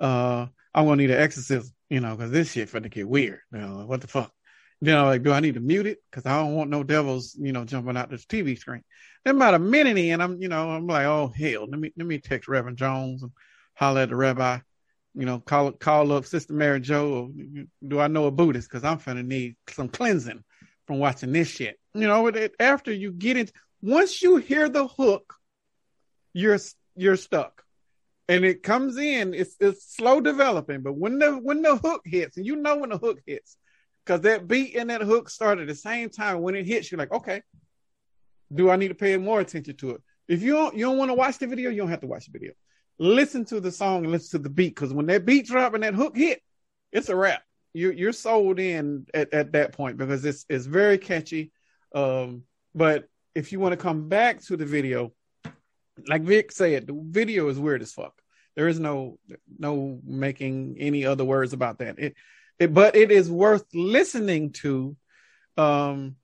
uh, 0.00 0.46
I'm 0.74 0.86
gonna 0.86 0.96
need 0.96 1.10
an 1.10 1.20
exorcism, 1.20 1.72
you 1.88 2.00
know, 2.00 2.16
because 2.16 2.30
this 2.30 2.52
shit 2.52 2.70
finna 2.70 2.90
get 2.90 3.08
weird. 3.08 3.40
You 3.52 3.58
know, 3.58 3.84
what 3.86 4.00
the 4.00 4.08
fuck? 4.08 4.32
Then 4.80 4.98
I'm 4.98 5.06
like, 5.06 5.22
do 5.22 5.32
I 5.32 5.40
need 5.40 5.54
to 5.54 5.60
mute 5.60 5.86
it? 5.86 5.98
Because 6.10 6.26
I 6.26 6.38
don't 6.38 6.54
want 6.54 6.70
no 6.70 6.82
devils, 6.82 7.36
you 7.38 7.52
know, 7.52 7.64
jumping 7.64 7.96
out 7.96 8.10
this 8.10 8.26
TV 8.26 8.58
screen. 8.58 8.82
Then 9.24 9.36
about 9.36 9.54
a 9.54 9.58
minute 9.58 9.96
in, 9.96 10.20
I'm, 10.20 10.40
you 10.40 10.48
know, 10.48 10.70
I'm 10.70 10.86
like, 10.86 11.06
oh 11.06 11.32
hell, 11.36 11.66
let 11.68 11.78
me 11.78 11.92
let 11.96 12.06
me 12.06 12.18
text 12.18 12.48
Reverend 12.48 12.78
Jones 12.78 13.22
and 13.22 13.32
holler 13.74 14.02
at 14.02 14.08
the 14.08 14.16
rabbi 14.16 14.58
you 15.16 15.24
know, 15.24 15.40
call 15.40 15.72
call 15.72 16.12
up 16.12 16.26
Sister 16.26 16.52
Mary 16.52 16.78
Jo. 16.78 17.32
Do 17.86 17.98
I 17.98 18.06
know 18.06 18.26
a 18.26 18.30
Buddhist? 18.30 18.68
Because 18.68 18.84
I'm 18.84 18.98
finna 18.98 19.24
need 19.24 19.56
some 19.70 19.88
cleansing 19.88 20.44
from 20.86 20.98
watching 20.98 21.32
this 21.32 21.48
shit. 21.48 21.80
You 21.94 22.06
know, 22.06 22.30
after 22.60 22.92
you 22.92 23.12
get 23.12 23.38
it, 23.38 23.50
once 23.80 24.20
you 24.20 24.36
hear 24.36 24.68
the 24.68 24.86
hook, 24.86 25.34
you're 26.34 26.58
you're 26.96 27.16
stuck, 27.16 27.64
and 28.28 28.44
it 28.44 28.62
comes 28.62 28.98
in. 28.98 29.32
It's 29.32 29.56
it's 29.58 29.96
slow 29.96 30.20
developing, 30.20 30.82
but 30.82 30.92
when 30.92 31.18
the 31.18 31.32
when 31.32 31.62
the 31.62 31.76
hook 31.76 32.02
hits, 32.04 32.36
and 32.36 32.44
you 32.44 32.56
know 32.56 32.76
when 32.76 32.90
the 32.90 32.98
hook 32.98 33.20
hits, 33.26 33.56
because 34.04 34.20
that 34.20 34.46
beat 34.46 34.76
and 34.76 34.90
that 34.90 35.00
hook 35.00 35.30
start 35.30 35.58
at 35.58 35.66
the 35.66 35.74
same 35.74 36.10
time. 36.10 36.42
When 36.42 36.54
it 36.54 36.66
hits, 36.66 36.92
you're 36.92 36.98
like, 36.98 37.12
okay, 37.12 37.40
do 38.54 38.68
I 38.68 38.76
need 38.76 38.88
to 38.88 38.94
pay 38.94 39.16
more 39.16 39.40
attention 39.40 39.78
to 39.78 39.92
it? 39.92 40.02
If 40.28 40.42
you 40.42 40.52
don't 40.52 40.76
you 40.76 40.84
don't 40.84 40.98
want 40.98 41.08
to 41.08 41.14
watch 41.14 41.38
the 41.38 41.46
video, 41.46 41.70
you 41.70 41.78
don't 41.78 41.88
have 41.88 42.00
to 42.00 42.06
watch 42.06 42.26
the 42.26 42.32
video 42.32 42.52
listen 42.98 43.44
to 43.46 43.60
the 43.60 43.70
song 43.70 44.04
and 44.04 44.12
listen 44.12 44.38
to 44.38 44.42
the 44.42 44.50
beat 44.50 44.74
because 44.74 44.92
when 44.92 45.06
that 45.06 45.24
beat 45.24 45.46
drop 45.46 45.74
and 45.74 45.82
that 45.82 45.94
hook 45.94 46.16
hit, 46.16 46.42
it's 46.92 47.08
a 47.08 47.16
wrap. 47.16 47.42
You 47.72 47.90
you're 47.90 48.12
sold 48.12 48.58
in 48.58 49.06
at, 49.12 49.32
at 49.34 49.52
that 49.52 49.72
point 49.72 49.98
because 49.98 50.24
it's 50.24 50.46
it's 50.48 50.66
very 50.66 50.98
catchy. 50.98 51.52
Um, 51.94 52.44
but 52.74 53.08
if 53.34 53.52
you 53.52 53.60
want 53.60 53.72
to 53.72 53.76
come 53.76 54.08
back 54.08 54.42
to 54.44 54.56
the 54.56 54.64
video, 54.64 55.12
like 56.08 56.22
Vic 56.22 56.52
said, 56.52 56.86
the 56.86 56.98
video 56.98 57.48
is 57.48 57.58
weird 57.58 57.82
as 57.82 57.92
fuck. 57.92 58.14
There 58.54 58.68
is 58.68 58.80
no 58.80 59.18
no 59.58 60.00
making 60.04 60.76
any 60.78 61.04
other 61.04 61.24
words 61.24 61.52
about 61.52 61.78
that. 61.78 61.98
It, 61.98 62.14
it 62.58 62.72
but 62.72 62.96
it 62.96 63.10
is 63.10 63.30
worth 63.30 63.64
listening 63.74 64.52
to 64.52 64.96
um 65.58 66.16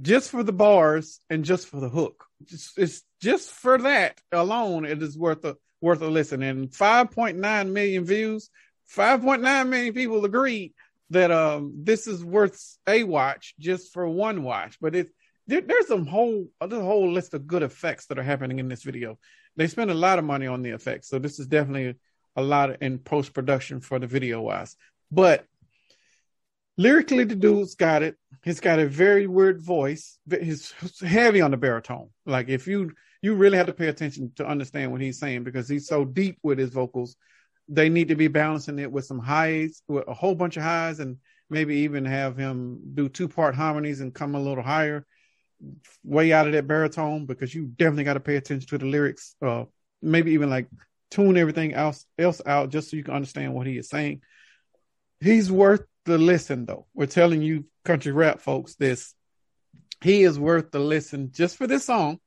just 0.00 0.30
for 0.30 0.42
the 0.42 0.52
bars 0.52 1.20
and 1.28 1.44
just 1.44 1.68
for 1.68 1.80
the 1.80 1.88
hook. 1.88 2.24
Just, 2.44 2.78
it's 2.78 3.02
just 3.20 3.50
for 3.50 3.78
that 3.78 4.20
alone, 4.32 4.84
it 4.84 5.02
is 5.02 5.16
worth 5.18 5.44
a 5.44 5.56
worth 5.80 6.00
a 6.02 6.08
listen. 6.08 6.42
And 6.42 6.70
5.9 6.70 7.70
million 7.70 8.04
views, 8.04 8.50
5.9 8.96 9.68
million 9.68 9.94
people 9.94 10.24
agreed 10.24 10.72
that 11.10 11.30
um 11.30 11.74
this 11.82 12.06
is 12.06 12.24
worth 12.24 12.78
a 12.86 13.04
watch 13.04 13.54
just 13.58 13.92
for 13.92 14.08
one 14.08 14.42
watch. 14.42 14.78
But 14.80 14.94
it 14.96 15.08
there, 15.46 15.60
there's 15.60 15.88
some 15.88 16.06
whole 16.06 16.48
there's 16.60 16.72
a 16.72 16.84
whole 16.84 17.10
list 17.10 17.34
of 17.34 17.46
good 17.46 17.62
effects 17.62 18.06
that 18.06 18.18
are 18.18 18.22
happening 18.22 18.58
in 18.58 18.68
this 18.68 18.82
video. 18.82 19.18
They 19.56 19.66
spend 19.66 19.90
a 19.90 19.94
lot 19.94 20.18
of 20.18 20.24
money 20.24 20.46
on 20.46 20.62
the 20.62 20.70
effects, 20.70 21.08
so 21.08 21.18
this 21.18 21.38
is 21.38 21.46
definitely 21.46 21.96
a 22.36 22.42
lot 22.42 22.80
in 22.80 22.98
post 22.98 23.34
production 23.34 23.80
for 23.80 23.98
the 23.98 24.06
video 24.06 24.40
wise. 24.40 24.76
But 25.10 25.44
lyrically, 26.76 27.24
the 27.24 27.36
dude's 27.36 27.74
got 27.74 28.02
it. 28.02 28.16
He's 28.42 28.60
got 28.60 28.78
a 28.78 28.86
very 28.86 29.26
weird 29.26 29.62
voice. 29.62 30.18
He's 30.28 30.72
heavy 31.00 31.40
on 31.40 31.50
the 31.52 31.56
baritone. 31.56 32.10
Like 32.26 32.48
if 32.48 32.66
you 32.66 32.92
you 33.22 33.34
really 33.34 33.56
have 33.56 33.66
to 33.66 33.72
pay 33.72 33.86
attention 33.86 34.32
to 34.36 34.46
understand 34.46 34.90
what 34.90 35.00
he's 35.00 35.18
saying 35.18 35.44
because 35.44 35.68
he's 35.68 35.86
so 35.86 36.04
deep 36.04 36.38
with 36.42 36.58
his 36.58 36.70
vocals. 36.70 37.16
They 37.68 37.88
need 37.88 38.08
to 38.08 38.16
be 38.16 38.26
balancing 38.26 38.80
it 38.80 38.90
with 38.90 39.04
some 39.04 39.20
highs, 39.20 39.80
with 39.86 40.08
a 40.08 40.14
whole 40.14 40.34
bunch 40.34 40.56
of 40.56 40.64
highs, 40.64 40.98
and 40.98 41.18
maybe 41.48 41.76
even 41.76 42.04
have 42.04 42.36
him 42.36 42.80
do 42.94 43.08
two 43.08 43.28
part 43.28 43.54
harmonies 43.54 44.00
and 44.00 44.12
come 44.12 44.34
a 44.34 44.40
little 44.40 44.64
higher, 44.64 45.06
way 46.02 46.32
out 46.32 46.48
of 46.48 46.52
that 46.52 46.66
baritone 46.66 47.26
because 47.26 47.54
you 47.54 47.66
definitely 47.66 48.04
got 48.04 48.14
to 48.14 48.20
pay 48.20 48.34
attention 48.34 48.68
to 48.68 48.78
the 48.78 48.86
lyrics. 48.86 49.36
Uh, 49.40 49.64
maybe 50.02 50.32
even 50.32 50.50
like 50.50 50.66
tune 51.12 51.36
everything 51.36 51.74
else 51.74 52.04
else 52.18 52.40
out 52.44 52.70
just 52.70 52.90
so 52.90 52.96
you 52.96 53.04
can 53.04 53.14
understand 53.14 53.54
what 53.54 53.68
he 53.68 53.78
is 53.78 53.88
saying. 53.88 54.20
He's 55.20 55.52
worth 55.52 55.82
the 56.04 56.18
listen, 56.18 56.66
though. 56.66 56.86
We're 56.94 57.06
telling 57.06 57.42
you, 57.42 57.66
country 57.84 58.12
rap 58.12 58.40
folks, 58.40 58.74
this. 58.74 59.14
He 60.00 60.24
is 60.24 60.38
worth 60.38 60.72
the 60.72 60.80
listen 60.80 61.30
just 61.32 61.56
for 61.56 61.66
this 61.66 61.84
song 61.84 62.18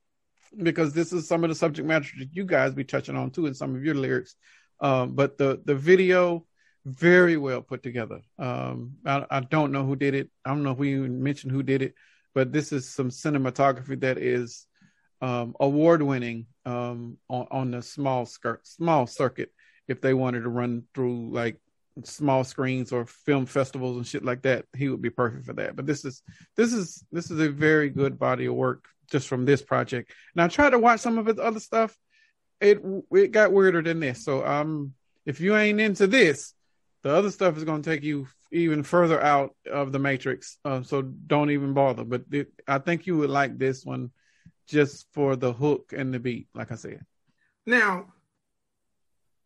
because 0.62 0.92
this 0.92 1.12
is 1.12 1.28
some 1.28 1.44
of 1.44 1.50
the 1.50 1.54
subject 1.54 1.86
matter 1.86 2.08
that 2.18 2.34
you 2.34 2.44
guys 2.44 2.72
be 2.72 2.84
touching 2.84 3.16
on 3.16 3.30
too 3.30 3.46
in 3.46 3.54
some 3.54 3.74
of 3.74 3.84
your 3.84 3.94
lyrics. 3.94 4.34
Um, 4.80 5.14
but 5.14 5.38
the 5.38 5.60
the 5.64 5.74
video 5.74 6.46
very 6.86 7.36
well 7.36 7.62
put 7.62 7.82
together. 7.82 8.20
Um, 8.38 8.92
I, 9.04 9.26
I, 9.28 9.40
don't 9.40 9.72
know 9.72 9.84
who 9.84 9.96
did 9.96 10.14
it. 10.14 10.30
I 10.44 10.50
don't 10.50 10.62
know 10.62 10.70
if 10.70 10.78
we 10.78 10.94
even 10.94 11.20
mentioned 11.20 11.52
who 11.52 11.64
did 11.64 11.82
it, 11.82 11.94
but 12.32 12.52
this 12.52 12.70
is 12.70 12.88
some 12.88 13.10
cinematography 13.10 13.98
that 14.00 14.18
is 14.18 14.66
um, 15.20 15.56
award 15.58 16.00
winning 16.00 16.46
um, 16.64 17.18
on, 17.28 17.48
on 17.50 17.70
the 17.72 17.82
small 17.82 18.24
skirt, 18.24 18.66
small 18.66 19.06
circuit. 19.08 19.50
If 19.88 20.00
they 20.00 20.14
wanted 20.14 20.42
to 20.42 20.48
run 20.48 20.84
through 20.94 21.32
like 21.32 21.58
small 22.04 22.44
screens 22.44 22.92
or 22.92 23.06
film 23.06 23.46
festivals 23.46 23.96
and 23.96 24.06
shit 24.06 24.24
like 24.24 24.42
that, 24.42 24.64
he 24.76 24.88
would 24.88 25.02
be 25.02 25.10
perfect 25.10 25.46
for 25.46 25.54
that. 25.54 25.76
But 25.76 25.86
this 25.86 26.04
is 26.04 26.22
this 26.56 26.72
is 26.72 27.04
this 27.12 27.30
is 27.30 27.40
a 27.40 27.48
very 27.48 27.90
good 27.90 28.18
body 28.18 28.46
of 28.46 28.54
work 28.54 28.84
just 29.10 29.28
from 29.28 29.44
this 29.44 29.62
project. 29.62 30.12
Now 30.34 30.44
I 30.44 30.48
tried 30.48 30.70
to 30.70 30.78
watch 30.78 31.00
some 31.00 31.18
of 31.18 31.26
his 31.26 31.38
other 31.38 31.60
stuff. 31.60 31.96
It 32.60 32.80
it 33.12 33.32
got 33.32 33.52
weirder 33.52 33.82
than 33.82 34.00
this. 34.00 34.24
So 34.24 34.46
um 34.46 34.94
if 35.24 35.40
you 35.40 35.56
ain't 35.56 35.80
into 35.80 36.06
this, 36.06 36.54
the 37.02 37.10
other 37.10 37.30
stuff 37.30 37.56
is 37.56 37.64
going 37.64 37.82
to 37.82 37.90
take 37.90 38.02
you 38.02 38.28
even 38.52 38.82
further 38.82 39.20
out 39.20 39.54
of 39.70 39.92
the 39.92 39.98
matrix. 39.98 40.58
Uh, 40.64 40.82
so 40.82 41.02
don't 41.02 41.50
even 41.50 41.74
bother. 41.74 42.04
But 42.04 42.24
it, 42.30 42.52
I 42.66 42.78
think 42.78 43.06
you 43.06 43.18
would 43.18 43.30
like 43.30 43.58
this 43.58 43.84
one 43.84 44.10
just 44.68 45.06
for 45.12 45.36
the 45.36 45.52
hook 45.52 45.92
and 45.96 46.14
the 46.14 46.18
beat, 46.18 46.48
like 46.54 46.72
I 46.72 46.76
said. 46.76 47.04
Now, 47.66 48.06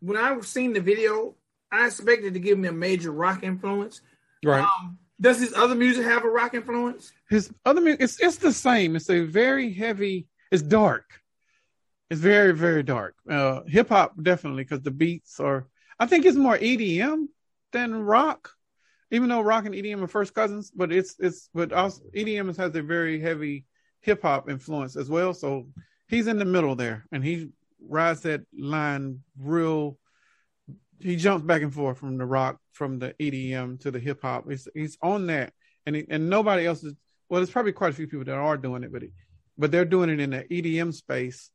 when 0.01 0.17
I 0.17 0.33
was 0.33 0.49
seeing 0.49 0.73
the 0.73 0.81
video, 0.81 1.35
I 1.73 1.87
expected 1.87 2.35
to 2.35 2.41
give 2.41 2.59
me 2.59 2.69
a 2.69 2.73
major 2.73 3.11
rock 3.11 3.43
influence. 3.43 4.01
Right. 4.45 4.63
Um, 4.63 4.99
does 5.21 5.39
his 5.39 5.53
other 5.55 5.75
music 5.75 6.05
have 6.05 6.25
a 6.25 6.29
rock 6.29 6.55
influence? 6.55 7.13
His 7.29 7.53
other 7.65 7.81
music, 7.81 8.01
it's 8.01 8.21
it's 8.21 8.37
the 8.37 8.53
same. 8.53 8.97
It's 8.97 9.11
a 9.11 9.21
very 9.21 9.73
heavy. 9.73 10.27
It's 10.51 10.63
dark. 10.63 11.05
It's 12.09 12.21
very 12.21 12.53
very 12.53 12.83
dark. 12.83 13.15
Uh, 13.29 13.61
Hip 13.67 13.91
hop 13.91 14.15
definitely 14.21 14.65
because 14.65 14.83
the 14.83 14.91
beats 14.91 15.39
are. 15.39 15.67
I 15.99 16.07
think 16.07 16.25
it's 16.25 16.37
more 16.37 16.57
EDM 16.57 17.27
than 17.73 17.95
rock, 17.95 18.51
even 19.11 19.29
though 19.29 19.43
rock 19.43 19.67
and 19.67 19.75
EDM 19.75 20.03
are 20.03 20.09
first 20.09 20.35
cousins. 20.35 20.73
But 20.75 20.91
it's 20.91 21.15
it's 21.19 21.51
but 21.55 21.73
also 21.73 22.03
EDM 22.17 22.57
has 22.57 22.75
a 22.75 22.83
very 22.83 23.21
heavy 23.21 23.67
hip 24.01 24.23
hop 24.23 24.49
influence 24.49 24.97
as 24.97 25.11
well. 25.11 25.35
So 25.35 25.69
he's 26.09 26.27
in 26.27 26.39
the 26.39 26.45
middle 26.47 26.75
there, 26.75 27.05
and 27.13 27.23
he 27.23 27.51
rides 27.87 28.23
that 28.23 28.41
line 28.59 29.21
real 29.39 29.99
he 31.01 31.17
jumps 31.17 31.45
back 31.45 31.63
and 31.63 31.73
forth 31.73 31.99
from 31.99 32.19
the 32.19 32.27
rock, 32.27 32.59
from 32.73 32.99
the 32.99 33.15
EDM 33.21 33.81
to 33.81 33.91
the 33.91 33.99
hip 33.99 34.23
hop. 34.23 34.49
He's 34.49 34.69
he's 34.75 34.99
on 35.03 35.27
that, 35.27 35.53
and 35.87 35.97
he, 35.97 36.07
and 36.09 36.31
nobody 36.31 36.67
else 36.67 36.83
is. 36.85 36.95
Well, 37.29 37.41
there's 37.41 37.51
probably 37.51 37.73
quite 37.73 37.91
a 37.91 37.95
few 37.97 38.07
people 38.07 38.25
that 38.25 38.35
are 38.35 38.57
doing 38.57 38.83
it, 38.83 38.93
but 38.93 39.03
he, 39.03 39.09
but 39.57 39.71
they're 39.71 39.85
doing 39.85 40.11
it 40.11 40.21
in 40.21 40.31
the 40.31 40.45
EDM 40.45 40.93
space. 40.93 41.51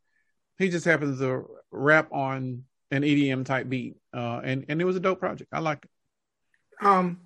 He 0.57 0.69
just 0.69 0.85
happens 0.85 1.19
to 1.19 1.45
rap 1.71 2.11
on 2.13 2.63
an 2.91 3.03
EDM 3.03 3.45
type 3.45 3.69
beat, 3.69 3.95
uh, 4.13 4.41
and 4.43 4.65
and 4.69 4.81
it 4.81 4.85
was 4.85 4.95
a 4.95 5.01
dope 5.01 5.19
project. 5.19 5.49
I 5.53 5.59
liked 5.59 5.85
it. 5.85 6.85
Um, 6.85 7.21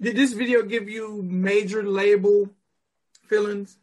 did 0.00 0.16
this 0.16 0.32
video 0.32 0.62
give 0.62 0.88
you 0.88 1.22
major 1.22 1.82
label 1.82 2.50
feelings? 3.28 3.76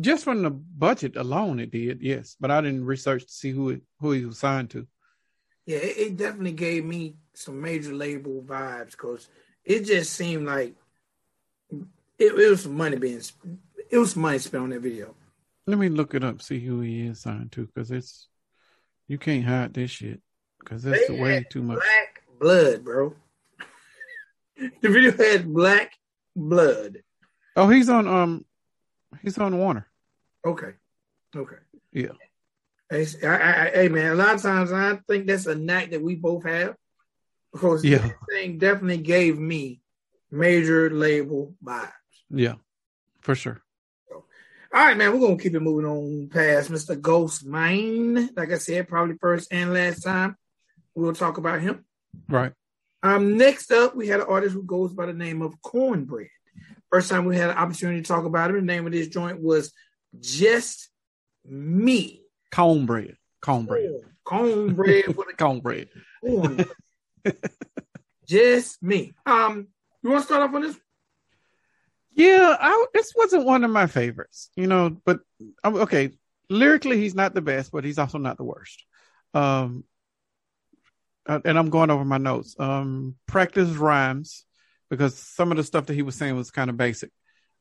Just 0.00 0.24
from 0.24 0.42
the 0.42 0.50
budget 0.50 1.16
alone, 1.16 1.60
it 1.60 1.70
did. 1.70 2.02
Yes, 2.02 2.36
but 2.38 2.50
I 2.50 2.60
didn't 2.60 2.84
research 2.84 3.24
to 3.26 3.32
see 3.32 3.50
who 3.50 3.70
it, 3.70 3.82
who 4.00 4.12
he 4.12 4.26
was 4.26 4.38
signed 4.38 4.70
to 4.70 4.86
yeah, 5.68 5.76
it, 5.76 5.98
it 5.98 6.16
definitely 6.16 6.52
gave 6.52 6.86
me 6.86 7.16
some 7.34 7.60
major 7.60 7.92
label 7.92 8.42
vibes 8.42 8.92
because 8.92 9.28
it 9.62 9.84
just 9.84 10.14
seemed 10.14 10.46
like 10.46 10.74
it, 11.70 12.32
it, 12.32 12.50
was 12.50 12.62
some 12.62 12.74
money 12.74 12.96
being 12.96 13.20
it 13.90 13.98
was 13.98 14.16
money 14.16 14.38
spent 14.38 14.62
on 14.62 14.70
that 14.70 14.80
video. 14.80 15.14
Let 15.66 15.78
me 15.78 15.90
look 15.90 16.14
it 16.14 16.24
up, 16.24 16.40
see 16.40 16.58
who 16.58 16.80
he 16.80 17.02
is 17.02 17.20
signed 17.20 17.52
to, 17.52 17.66
because 17.66 17.90
it's 17.90 18.28
you 19.08 19.18
can't 19.18 19.44
hide 19.44 19.74
this 19.74 19.90
shit 19.90 20.22
because 20.58 20.84
that's 20.84 21.10
way 21.10 21.44
too 21.50 21.62
much. 21.62 21.80
Black 21.80 22.22
blood, 22.40 22.82
bro. 22.82 23.14
the 24.80 24.88
video 24.88 25.14
had 25.14 25.52
black 25.52 25.92
blood. 26.34 27.02
Oh, 27.56 27.68
he's 27.68 27.90
on 27.90 28.08
um, 28.08 28.46
he's 29.20 29.36
on 29.36 29.58
Warner. 29.58 29.86
Okay, 30.46 30.72
okay, 31.36 31.56
yeah. 31.92 32.12
Hey, 32.90 33.06
I, 33.22 33.26
I, 33.26 33.70
hey, 33.74 33.88
man, 33.88 34.12
a 34.12 34.14
lot 34.14 34.34
of 34.34 34.42
times 34.42 34.72
I 34.72 34.96
think 35.06 35.26
that's 35.26 35.46
a 35.46 35.54
knack 35.54 35.90
that 35.90 36.02
we 36.02 36.14
both 36.14 36.44
have 36.44 36.74
because 37.52 37.84
yeah. 37.84 37.98
this 37.98 38.12
thing 38.30 38.58
definitely 38.58 38.98
gave 38.98 39.38
me 39.38 39.80
major 40.30 40.88
label 40.90 41.54
vibes. 41.62 41.92
Yeah, 42.30 42.54
for 43.20 43.34
sure. 43.34 43.60
So, 44.08 44.24
all 44.72 44.84
right, 44.86 44.96
man, 44.96 45.12
we're 45.12 45.26
gonna 45.26 45.38
keep 45.38 45.54
it 45.54 45.60
moving 45.60 45.84
on 45.84 46.28
past 46.32 46.70
Mr. 46.70 46.98
Ghost 46.98 47.44
Mane. 47.44 48.30
Like 48.34 48.52
I 48.52 48.58
said, 48.58 48.88
probably 48.88 49.16
first 49.20 49.52
and 49.52 49.74
last 49.74 50.02
time 50.02 50.36
we'll 50.94 51.12
talk 51.12 51.36
about 51.36 51.60
him. 51.60 51.84
Right. 52.26 52.52
Um, 53.02 53.36
next 53.36 53.70
up, 53.70 53.94
we 53.94 54.08
had 54.08 54.20
an 54.20 54.26
artist 54.28 54.54
who 54.54 54.62
goes 54.62 54.92
by 54.92 55.06
the 55.06 55.12
name 55.12 55.42
of 55.42 55.60
Cornbread. 55.62 56.28
First 56.90 57.10
time 57.10 57.26
we 57.26 57.36
had 57.36 57.50
an 57.50 57.56
opportunity 57.56 58.00
to 58.00 58.08
talk 58.08 58.24
about 58.24 58.50
him. 58.50 58.56
The 58.56 58.62
name 58.62 58.86
of 58.86 58.92
this 58.92 59.08
joint 59.08 59.42
was 59.42 59.72
Just 60.18 60.88
Me 61.44 62.22
cornbread. 62.50 63.16
Cornbread. 63.40 64.00
Cornbread 64.24 65.08
with 65.08 65.28
a 65.30 65.36
cornbread. 65.36 65.88
Just 68.26 68.82
me. 68.82 69.14
Um, 69.24 69.68
you 70.02 70.10
want 70.10 70.22
to 70.22 70.26
start 70.26 70.42
off 70.42 70.54
on 70.54 70.62
this? 70.62 70.76
Yeah, 72.12 72.56
I, 72.58 72.86
this 72.92 73.12
wasn't 73.16 73.46
one 73.46 73.64
of 73.64 73.70
my 73.70 73.86
favorites, 73.86 74.50
you 74.56 74.66
know. 74.66 74.96
But 75.04 75.20
okay, 75.64 76.10
lyrically, 76.50 76.98
he's 76.98 77.14
not 77.14 77.34
the 77.34 77.40
best, 77.40 77.70
but 77.70 77.84
he's 77.84 77.98
also 77.98 78.18
not 78.18 78.36
the 78.36 78.44
worst. 78.44 78.84
Um, 79.34 79.84
uh, 81.26 81.40
and 81.44 81.58
I'm 81.58 81.70
going 81.70 81.90
over 81.90 82.04
my 82.04 82.18
notes. 82.18 82.56
Um, 82.58 83.16
practice 83.26 83.68
rhymes 83.70 84.44
because 84.90 85.16
some 85.16 85.50
of 85.50 85.58
the 85.58 85.64
stuff 85.64 85.86
that 85.86 85.94
he 85.94 86.02
was 86.02 86.16
saying 86.16 86.34
was 86.34 86.50
kind 86.50 86.70
of 86.70 86.76
basic. 86.76 87.10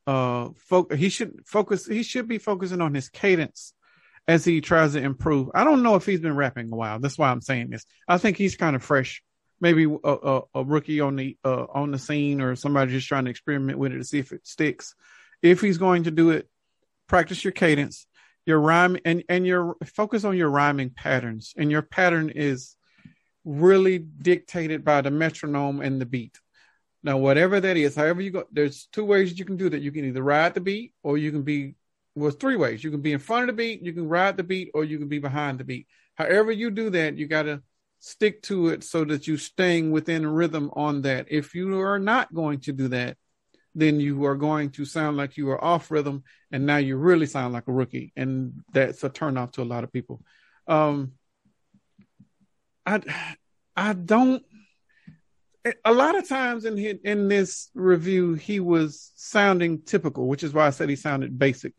Uh, 0.08 0.50
fo- 0.56 0.88
he 0.96 1.10
should 1.10 1.42
focus. 1.46 1.86
He 1.86 2.02
should 2.02 2.28
be 2.28 2.38
focusing 2.38 2.82
on 2.82 2.94
his 2.94 3.10
cadence 3.10 3.74
as 4.28 4.44
he 4.44 4.62
tries 4.62 4.94
to 4.94 5.02
improve. 5.02 5.50
I 5.56 5.64
don't 5.64 5.84
know 5.84 5.96
if 5.96 6.06
he's 6.06 6.20
been 6.20 6.36
rapping 6.36 6.72
a 6.72 6.76
while. 6.76 7.00
That's 7.00 7.18
why 7.18 7.30
I'm 7.30 7.42
saying 7.42 7.70
this. 7.70 7.86
I 8.08 8.18
think 8.18 8.38
he's 8.38 8.56
kind 8.56 8.76
of 8.76 8.84
fresh, 8.84 9.24
maybe 9.62 9.86
a, 9.86 9.98
a, 10.04 10.42
a 10.56 10.64
rookie 10.64 11.00
on 11.00 11.16
the 11.16 11.38
uh, 11.46 11.66
on 11.74 11.92
the 11.92 12.00
scene, 12.00 12.42
or 12.42 12.56
somebody 12.56 12.92
just 12.92 13.08
trying 13.08 13.26
to 13.26 13.32
experiment 13.32 13.80
with 13.80 13.94
it 13.94 13.98
to 13.98 14.04
see 14.04 14.20
if 14.20 14.32
it 14.32 14.46
sticks. 14.46 14.96
If 15.42 15.62
he's 15.62 15.78
going 15.78 16.04
to 16.04 16.12
do 16.12 16.32
it, 16.32 16.50
practice 17.08 17.44
your 17.44 17.54
cadence, 17.54 18.06
your 18.46 18.60
rhyme, 18.60 18.98
and 19.06 19.24
and 19.30 19.48
your 19.48 19.76
focus 19.86 20.24
on 20.24 20.36
your 20.36 20.50
rhyming 20.50 20.90
patterns. 20.90 21.54
And 21.56 21.72
your 21.72 21.84
pattern 21.84 22.30
is 22.30 22.76
really 23.46 23.98
dictated 24.00 24.84
by 24.84 25.00
the 25.00 25.12
metronome 25.12 25.80
and 25.80 26.02
the 26.02 26.06
beat. 26.06 26.38
Now, 27.02 27.18
whatever 27.18 27.62
that 27.62 27.78
is, 27.78 27.96
however 27.96 28.20
you 28.22 28.32
go, 28.32 28.44
there's 28.52 28.90
two 28.92 29.06
ways 29.06 29.40
you 29.40 29.46
can 29.46 29.56
do 29.56 29.70
that. 29.70 29.80
You 29.80 29.94
can 29.94 30.04
either 30.04 30.22
ride 30.22 30.54
the 30.54 30.60
beat, 30.60 30.92
or 31.02 31.18
you 31.18 31.32
can 31.32 31.44
be 31.44 31.76
was 32.18 32.36
three 32.36 32.56
ways. 32.56 32.84
You 32.84 32.92
can 32.92 33.02
be 33.02 33.14
in 33.14 33.20
front 33.20 33.44
of 33.44 33.48
the 33.56 33.62
beat, 33.62 33.82
you 33.82 33.94
can 33.94 34.08
ride 34.08 34.38
the 34.38 34.44
beat, 34.44 34.72
or 34.74 34.84
you 34.84 34.98
can 34.98 35.08
be 35.08 35.20
behind 35.20 35.60
the 35.60 35.64
beat. 35.64 35.88
However 36.16 36.52
you 36.52 36.72
do 36.72 36.90
that, 36.92 37.18
you 37.18 37.28
got 37.28 37.44
to 37.44 37.62
stick 38.00 38.42
to 38.44 38.70
it 38.70 38.84
so 38.84 39.04
that 39.06 39.28
you're 39.28 39.38
staying 39.38 39.92
within 39.92 40.26
rhythm 40.26 40.72
on 40.74 41.02
that. 41.04 41.28
If 41.30 41.56
you 41.56 41.80
are 41.80 42.00
not 42.00 42.34
going 42.34 42.60
to 42.62 42.74
do 42.74 42.88
that, 42.90 43.18
then 43.76 44.00
you 44.00 44.26
are 44.26 44.36
going 44.36 44.72
to 44.72 44.86
sound 44.86 45.18
like 45.18 45.38
you 45.38 45.50
are 45.52 45.64
off 45.64 45.92
rhythm, 45.92 46.24
and 46.52 46.66
now 46.66 46.78
you 46.78 46.98
really 46.98 47.28
sound 47.28 47.54
like 47.54 47.68
a 47.68 47.72
rookie, 47.72 48.12
and 48.16 48.64
that's 48.74 49.04
a 49.04 49.10
turnoff 49.10 49.52
to 49.54 49.62
a 49.62 49.64
lot 49.64 49.84
of 49.84 49.94
people. 49.94 50.22
Um, 50.68 51.14
I 52.86 53.02
I 53.76 53.94
don't. 53.94 54.44
A 55.84 55.94
lot 55.94 56.18
of 56.18 56.28
times 56.28 56.66
in 56.66 56.78
in 56.80 57.28
this 57.28 57.70
review, 57.76 58.34
he 58.34 58.60
was 58.60 59.12
sounding 59.16 59.82
typical, 59.82 60.28
which 60.28 60.44
is 60.44 60.54
why 60.54 60.66
I 60.66 60.72
said 60.72 60.90
he 60.90 60.96
sounded 60.96 61.38
basic 61.38 61.74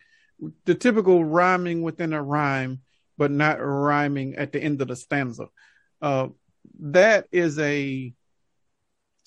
the 0.64 0.74
typical 0.74 1.24
rhyming 1.24 1.82
within 1.82 2.12
a 2.12 2.22
rhyme, 2.22 2.80
but 3.16 3.30
not 3.30 3.58
rhyming 3.60 4.36
at 4.36 4.52
the 4.52 4.62
end 4.62 4.80
of 4.80 4.88
the 4.88 4.96
stanza. 4.96 5.48
Uh, 6.00 6.28
that 6.80 7.26
is 7.32 7.58
a 7.58 8.12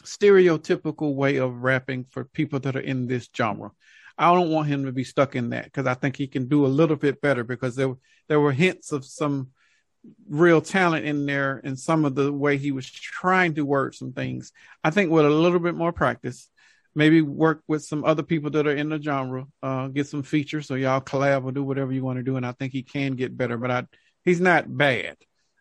stereotypical 0.04 1.14
way 1.16 1.38
of 1.38 1.64
rapping 1.64 2.06
for 2.06 2.24
people 2.24 2.60
that 2.60 2.76
are 2.76 2.82
in 2.82 3.08
this 3.08 3.30
genre. 3.36 3.72
I 4.18 4.34
don't 4.34 4.52
want 4.52 4.68
him 4.68 4.86
to 4.86 4.92
be 4.92 5.04
stuck 5.04 5.36
in 5.36 5.50
that 5.50 5.66
because 5.66 5.88
I 5.88 5.94
think 5.94 6.16
he 6.16 6.28
can 6.28 6.48
do 6.48 6.66
a 6.66 6.68
little 6.68 6.96
bit 6.96 7.22
better 7.22 7.44
because 7.44 7.76
there 7.76 7.94
there 8.28 8.40
were 8.40 8.52
hints 8.52 8.92
of 8.92 9.06
some 9.06 9.50
real 10.28 10.62
talent 10.62 11.06
in 11.06 11.26
there 11.26 11.62
and 11.64 11.78
some 11.78 12.06
of 12.06 12.16
the 12.16 12.32
way 12.32 12.58
he 12.58 12.72
was 12.72 12.90
trying 12.90 13.56
to 13.56 13.66
word 13.66 13.96
some 13.96 14.14
things. 14.14 14.52
I 14.84 14.90
think 14.90 15.12
with 15.12 15.26
a 15.26 15.30
little 15.30 15.60
bit 15.60 15.76
more 15.76 15.92
practice, 15.92 16.50
maybe 16.96 17.22
work 17.22 17.62
with 17.68 17.84
some 17.84 18.04
other 18.04 18.24
people 18.24 18.50
that 18.52 18.68
are 18.68 18.76
in 18.76 18.90
the 18.90 19.02
genre, 19.02 19.46
uh, 19.64 19.88
get 19.88 20.08
some 20.08 20.24
features 20.24 20.68
so 20.68 20.76
y'all 20.76 21.02
collab 21.02 21.46
or 21.46 21.52
do 21.52 21.64
whatever 21.64 21.92
you 21.92 22.04
want 22.04 22.18
to 22.18 22.24
do. 22.24 22.38
And 22.38 22.46
I 22.46 22.52
think 22.52 22.74
he 22.74 22.84
can 22.84 23.14
get 23.16 23.38
better, 23.38 23.58
but 23.58 23.72
I, 23.72 23.86
he's 24.24 24.42
not 24.42 24.66
bad. 24.76 25.18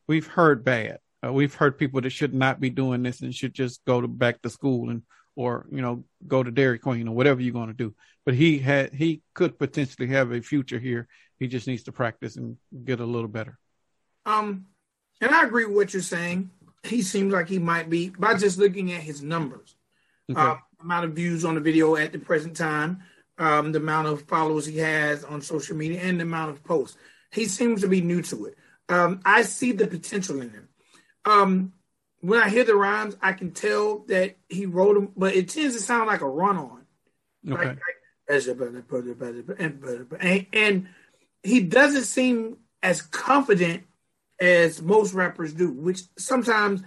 We've 0.06 0.26
heard 0.26 0.64
bad. 0.64 0.98
Uh, 1.24 1.32
we've 1.32 1.54
heard 1.54 1.78
people 1.78 2.00
that 2.00 2.10
should 2.10 2.34
not 2.34 2.60
be 2.60 2.70
doing 2.70 3.02
this 3.02 3.20
and 3.20 3.34
should 3.34 3.54
just 3.54 3.84
go 3.84 4.00
to 4.00 4.08
back 4.08 4.40
to 4.42 4.50
school 4.50 4.90
and 4.90 5.02
or 5.36 5.66
you 5.70 5.80
know 5.80 6.04
go 6.26 6.42
to 6.42 6.50
Dairy 6.50 6.78
Queen 6.78 7.08
or 7.08 7.14
whatever 7.14 7.40
you're 7.40 7.52
going 7.52 7.68
to 7.68 7.74
do. 7.74 7.94
But 8.24 8.34
he 8.34 8.58
had 8.58 8.92
he 8.92 9.22
could 9.34 9.58
potentially 9.58 10.08
have 10.08 10.32
a 10.32 10.40
future 10.40 10.78
here. 10.78 11.08
He 11.38 11.46
just 11.46 11.66
needs 11.66 11.84
to 11.84 11.92
practice 11.92 12.36
and 12.36 12.56
get 12.84 13.00
a 13.00 13.06
little 13.06 13.28
better. 13.28 13.58
Um, 14.26 14.66
and 15.20 15.34
I 15.34 15.44
agree 15.44 15.64
with 15.64 15.76
what 15.76 15.92
you're 15.92 16.02
saying. 16.02 16.50
He 16.82 17.02
seems 17.02 17.32
like 17.32 17.48
he 17.48 17.58
might 17.58 17.90
be 17.90 18.10
by 18.10 18.34
just 18.34 18.58
looking 18.58 18.92
at 18.92 19.02
his 19.02 19.22
numbers. 19.22 19.76
Okay. 20.30 20.40
Uh, 20.40 20.56
amount 20.80 21.04
of 21.04 21.12
views 21.12 21.44
on 21.44 21.54
the 21.54 21.60
video 21.60 21.96
at 21.96 22.12
the 22.12 22.18
present 22.18 22.56
time, 22.56 23.02
um, 23.38 23.72
the 23.72 23.78
amount 23.78 24.08
of 24.08 24.22
followers 24.22 24.66
he 24.66 24.78
has 24.78 25.24
on 25.24 25.42
social 25.42 25.76
media, 25.76 26.00
and 26.00 26.18
the 26.18 26.24
amount 26.24 26.50
of 26.50 26.64
posts. 26.64 26.96
He 27.32 27.46
seems 27.46 27.82
to 27.82 27.88
be 27.88 28.00
new 28.00 28.22
to 28.22 28.46
it. 28.46 28.56
Um, 28.88 29.20
I 29.24 29.42
see 29.42 29.72
the 29.72 29.86
potential 29.86 30.40
in 30.40 30.50
him. 30.50 30.68
Um, 31.24 31.72
when 32.20 32.40
I 32.40 32.48
hear 32.48 32.64
the 32.64 32.74
rhymes, 32.74 33.16
I 33.22 33.32
can 33.32 33.52
tell 33.52 34.00
that 34.08 34.36
he 34.48 34.66
wrote 34.66 34.94
them, 34.94 35.12
but 35.16 35.34
it 35.34 35.48
tends 35.48 35.74
to 35.76 35.82
sound 35.82 36.06
like 36.06 36.20
a 36.20 36.28
run 36.28 36.56
on. 36.56 36.84
Okay. 37.48 37.66
Like, 37.66 37.66
like, 37.66 37.78
and, 40.20 40.46
and 40.52 40.88
he 41.42 41.60
doesn't 41.60 42.04
seem 42.04 42.58
as 42.82 43.02
confident 43.02 43.84
as 44.38 44.82
most 44.82 45.14
rappers 45.14 45.52
do, 45.52 45.70
which 45.70 46.02
sometimes 46.18 46.82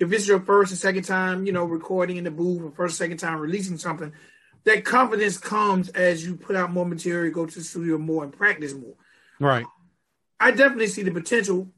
if 0.00 0.10
it's 0.12 0.26
your 0.26 0.40
first 0.40 0.72
and 0.72 0.80
second 0.80 1.04
time, 1.04 1.44
you 1.44 1.52
know, 1.52 1.64
recording 1.64 2.16
in 2.16 2.24
the 2.24 2.30
booth 2.30 2.62
or 2.62 2.70
first, 2.70 2.96
second 2.96 3.18
time 3.18 3.38
releasing 3.38 3.76
something, 3.76 4.12
that 4.64 4.84
confidence 4.84 5.36
comes 5.36 5.90
as 5.90 6.24
you 6.24 6.36
put 6.36 6.56
out 6.56 6.72
more 6.72 6.86
material, 6.86 7.32
go 7.32 7.46
to 7.46 7.58
the 7.58 7.64
studio 7.64 7.98
more 7.98 8.24
and 8.24 8.32
practice 8.32 8.72
more. 8.72 8.94
Right. 9.38 9.66
I 10.40 10.50
definitely 10.52 10.88
see 10.88 11.02
the 11.02 11.12
potential. 11.12 11.68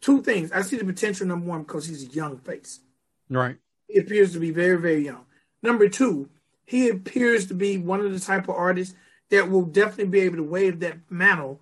Two 0.00 0.22
things. 0.22 0.50
I 0.50 0.62
see 0.62 0.76
the 0.76 0.84
potential 0.84 1.26
number 1.26 1.46
one 1.46 1.62
because 1.62 1.86
he's 1.86 2.08
a 2.08 2.12
young 2.12 2.38
face. 2.38 2.80
Right. 3.28 3.56
He 3.86 3.98
appears 3.98 4.32
to 4.32 4.40
be 4.40 4.50
very, 4.50 4.80
very 4.80 5.04
young. 5.04 5.26
Number 5.62 5.88
two, 5.88 6.30
he 6.64 6.88
appears 6.88 7.46
to 7.48 7.54
be 7.54 7.76
one 7.76 8.00
of 8.00 8.12
the 8.12 8.20
type 8.20 8.44
of 8.44 8.54
artists 8.54 8.94
that 9.30 9.50
will 9.50 9.64
definitely 9.64 10.06
be 10.06 10.20
able 10.20 10.36
to 10.36 10.42
wave 10.42 10.80
that 10.80 10.98
mantle 11.10 11.60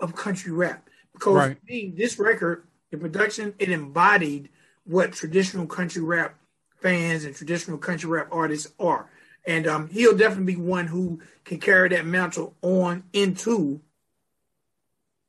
of 0.00 0.14
country 0.14 0.52
rap. 0.52 0.90
Because 1.12 1.36
right. 1.36 1.58
me, 1.66 1.92
this 1.96 2.18
record, 2.18 2.66
the 2.90 2.98
production, 2.98 3.54
it 3.58 3.70
embodied 3.70 4.50
what 4.88 5.12
traditional 5.12 5.66
country 5.66 6.02
rap 6.02 6.34
fans 6.80 7.24
and 7.24 7.36
traditional 7.36 7.78
country 7.78 8.08
rap 8.08 8.28
artists 8.32 8.72
are. 8.80 9.08
And 9.46 9.66
um, 9.66 9.88
he'll 9.88 10.16
definitely 10.16 10.54
be 10.54 10.60
one 10.60 10.86
who 10.86 11.20
can 11.44 11.60
carry 11.60 11.90
that 11.90 12.06
mantle 12.06 12.54
on 12.62 13.04
into, 13.12 13.80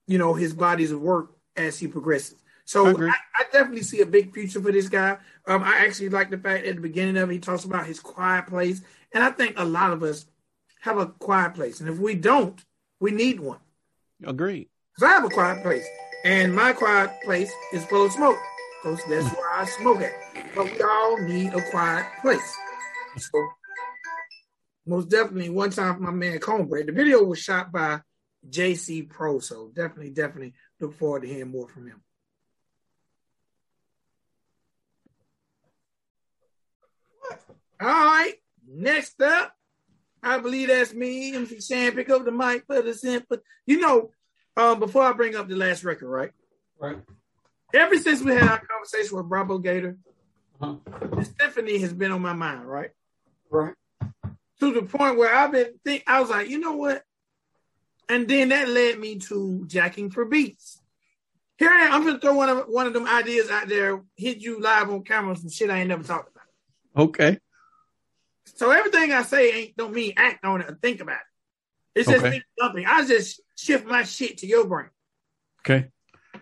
you 0.08 0.18
know, 0.18 0.34
his 0.34 0.54
bodies 0.54 0.92
of 0.92 1.02
work 1.02 1.32
as 1.56 1.78
he 1.78 1.88
progresses. 1.88 2.36
So 2.66 2.88
I, 2.88 3.10
I, 3.10 3.44
definitely 3.52 3.82
see 3.82 4.02
a 4.02 4.06
big 4.06 4.32
future 4.32 4.62
for 4.62 4.72
this 4.72 4.90
guy. 4.90 5.18
Um, 5.48 5.64
I 5.64 5.78
actually 5.80 6.10
like 6.10 6.30
the 6.30 6.38
fact 6.38 6.68
at 6.68 6.76
the 6.76 6.82
beginning 6.82 7.18
of 7.18 7.30
it, 7.30 7.34
he 7.34 7.40
talks 7.40 7.64
about 7.64 7.88
his 7.88 8.00
quiet 8.00 8.46
place. 8.46 8.82
And 9.12 9.24
I 9.24 9.32
think 9.32 9.58
a 9.58 9.66
lot 9.66 9.92
of 9.92 10.04
us 10.04 10.28
have 10.82 11.00
a 11.00 11.08
quiet 11.08 11.56
place. 11.56 11.80
And 11.80 11.90
if 11.90 11.98
we 11.98 12.14
don't, 12.14 12.64
we 13.00 13.12
need 13.12 13.40
one. 13.40 13.58
Agreed. 14.24 14.70
Because 14.94 15.10
I 15.10 15.14
have 15.14 15.26
a 15.26 15.30
quiet 15.30 15.64
place. 15.64 15.86
And 16.24 16.56
my 16.56 16.74
quiet 16.74 17.10
place 17.24 17.52
is 17.74 17.84
full 17.86 18.06
of 18.06 18.12
smoke. 18.12 18.38
Because 18.82 19.04
that's 19.10 19.36
where 19.36 19.52
I 19.52 19.66
smoke 19.66 20.02
at. 20.02 20.14
But 20.56 20.66
we 20.66 20.82
all 20.82 21.18
need 21.22 21.54
a 21.54 21.62
quiet 21.70 22.06
place. 22.22 22.58
So 23.18 23.48
most 24.86 25.10
definitely 25.10 25.50
one 25.50 25.70
time 25.70 25.96
for 25.96 26.02
my 26.02 26.12
man 26.12 26.40
Cornbread. 26.40 26.88
The 26.88 26.92
video 26.92 27.24
was 27.24 27.40
shot 27.40 27.72
by 27.72 28.02
JC 28.50 29.08
Pro, 29.10 29.40
so 29.40 29.72
definitely, 29.74 30.12
definitely 30.12 30.54
look 30.80 30.96
forward 30.96 31.22
to 31.22 31.28
hearing 31.28 31.52
more 31.52 31.68
from 31.68 31.88
him. 31.88 32.02
All 37.82 37.88
right, 37.88 38.34
next 38.68 39.22
up, 39.22 39.54
I 40.22 40.40
believe 40.40 40.68
that's 40.68 40.94
me. 40.94 41.34
MC 41.34 41.62
Shan, 41.62 41.94
pick 41.94 42.10
up 42.10 42.26
the 42.26 42.32
mic 42.32 42.66
for 42.66 42.82
the 42.82 42.94
simp. 42.94 43.26
But 43.30 43.42
you 43.66 43.80
know, 43.80 44.12
um, 44.58 44.80
before 44.80 45.04
I 45.04 45.14
bring 45.14 45.36
up 45.36 45.48
the 45.48 45.56
last 45.56 45.84
record, 45.84 46.10
right? 46.10 46.32
Right. 46.78 46.98
Ever 47.74 47.98
since 47.98 48.22
we 48.22 48.34
had 48.34 48.44
our 48.44 48.62
conversation 48.66 49.18
with 49.18 49.30
Bravo 49.30 49.60
Gator, 49.60 49.98
uh-huh. 50.62 51.24
Stephanie 51.24 51.80
has 51.80 51.94
been 51.94 52.12
on 52.12 52.22
my 52.22 52.34
mind, 52.34 52.68
right? 52.68 52.90
Right 53.50 53.76
to 54.60 54.74
the 54.74 54.82
point 54.84 55.18
where 55.18 55.34
I've 55.34 55.52
been 55.52 55.74
think 55.86 56.04
I 56.08 56.20
was 56.20 56.30
like, 56.30 56.50
you 56.50 56.60
know 56.60 56.74
what? 56.74 57.04
And 58.08 58.28
then 58.28 58.50
that 58.50 58.68
led 58.68 59.00
me 59.00 59.20
to 59.20 59.66
jacking 59.68 60.12
for 60.12 60.26
beats. 60.26 60.82
Here 61.58 61.70
I 61.70 61.86
am. 61.86 61.94
I'm 61.94 62.06
gonna 62.06 62.20
throw 62.20 62.34
one 62.34 62.50
of 62.50 62.66
one 62.68 62.88
of 62.88 62.94
them 62.94 63.08
ideas 63.08 63.50
out 63.50 63.68
there, 63.68 64.02
hit 64.16 64.40
you 64.40 64.62
live 64.62 64.90
on 64.90 65.04
camera, 65.04 65.36
some 65.36 65.50
shit 65.50 65.70
I 65.70 65.80
ain't 65.80 65.90
never 65.90 66.04
talked 66.04 66.32
about. 66.32 67.06
Okay. 67.06 67.40
So 68.56 68.72
everything 68.72 69.14
I 69.14 69.24
say 69.24 69.52
ain't 69.52 69.78
don't 69.78 69.94
mean 69.94 70.14
act 70.18 70.44
on 70.44 70.62
it 70.62 70.70
or 70.70 70.76
think 70.76 71.02
about 71.02 71.18
it. 71.18 72.00
It's 72.00 72.10
just 72.10 72.26
okay. 72.26 72.42
something. 72.60 72.86
I 72.86 73.06
just 73.06 73.42
shift 73.56 73.86
my 73.86 74.04
shit 74.04 74.40
to 74.40 74.48
your 74.48 74.66
brain. 74.66 74.90
Okay. 75.62 75.90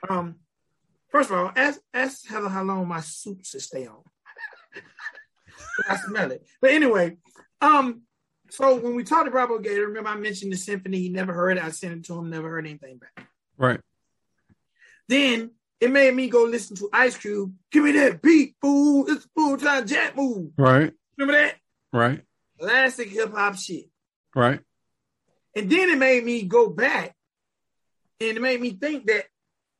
Um. 0.09 0.35
First 1.09 1.29
of 1.29 1.37
all, 1.37 1.51
ask 1.55 1.79
ask 1.93 2.27
Heather 2.27 2.49
how 2.49 2.63
long 2.63 2.87
my 2.87 3.01
soup 3.01 3.45
should 3.45 3.61
stay 3.61 3.87
on. 3.87 4.03
I 5.89 5.95
smell 5.97 6.31
it. 6.31 6.45
But 6.61 6.71
anyway, 6.71 7.17
um, 7.61 8.01
so 8.49 8.75
when 8.75 8.95
we 8.95 9.03
talked 9.03 9.25
to 9.25 9.31
Bravo 9.31 9.59
Gator, 9.59 9.87
remember 9.87 10.09
I 10.09 10.15
mentioned 10.15 10.53
the 10.53 10.57
symphony. 10.57 10.99
He 10.99 11.09
never 11.09 11.33
heard 11.33 11.57
it. 11.57 11.63
I 11.63 11.71
sent 11.71 11.93
it 11.93 12.05
to 12.05 12.17
him. 12.17 12.29
Never 12.29 12.49
heard 12.49 12.65
anything 12.65 12.97
back. 12.97 13.27
Right. 13.57 13.79
Then 15.07 15.51
it 15.79 15.91
made 15.91 16.13
me 16.13 16.27
go 16.27 16.43
listen 16.43 16.75
to 16.77 16.89
Ice 16.91 17.17
Cube. 17.17 17.53
Give 17.71 17.83
me 17.83 17.91
that 17.93 18.21
beat, 18.21 18.55
fool. 18.61 19.05
It's 19.07 19.25
a 19.25 19.29
full 19.35 19.57
time 19.57 19.87
jack 19.87 20.15
move. 20.15 20.51
Right. 20.57 20.91
Remember 21.17 21.39
that? 21.39 21.55
Right. 21.93 22.21
Classic 22.59 23.09
hip 23.09 23.33
hop 23.33 23.55
shit. 23.55 23.85
Right. 24.35 24.59
And 25.55 25.69
then 25.69 25.89
it 25.89 25.97
made 25.97 26.23
me 26.23 26.43
go 26.43 26.69
back, 26.69 27.15
and 28.19 28.37
it 28.37 28.41
made 28.41 28.61
me 28.61 28.71
think 28.71 29.07
that. 29.07 29.25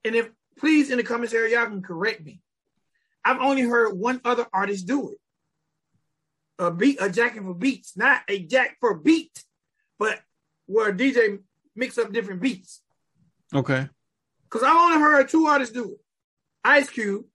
And 0.06 0.16
if 0.16 0.30
please 0.58 0.89
in 0.89 0.98
the 0.98 1.04
comments 1.04 1.34
area, 1.34 1.58
y'all 1.58 1.67
can 1.67 1.82
correct 1.82 2.24
me. 2.24 2.41
I've 3.24 3.41
only 3.41 3.63
heard 3.63 3.98
one 3.98 4.22
other 4.24 4.48
artist 4.54 4.88
do 4.88 5.10
it 5.12 5.17
a 6.60 6.72
beat, 6.72 6.98
a 7.00 7.10
jacking 7.10 7.43
for 7.43 7.54
beats, 7.54 7.96
not 7.96 8.22
a 8.28 8.39
jack 8.39 8.78
for 8.80 8.96
beat, 8.96 9.43
but 10.00 10.20
where 10.65 10.93
DJ 10.93 11.39
mix 11.76 11.98
up 11.98 12.12
different 12.12 12.41
beats. 12.41 12.82
Okay. 13.54 13.88
Because 14.43 14.63
I 14.63 14.72
only 14.72 15.00
heard 15.00 15.30
two 15.30 15.46
artists 15.46 15.74
do 15.74 15.93
it. 15.93 16.00
Ice 16.63 16.89
Cube 16.89 17.26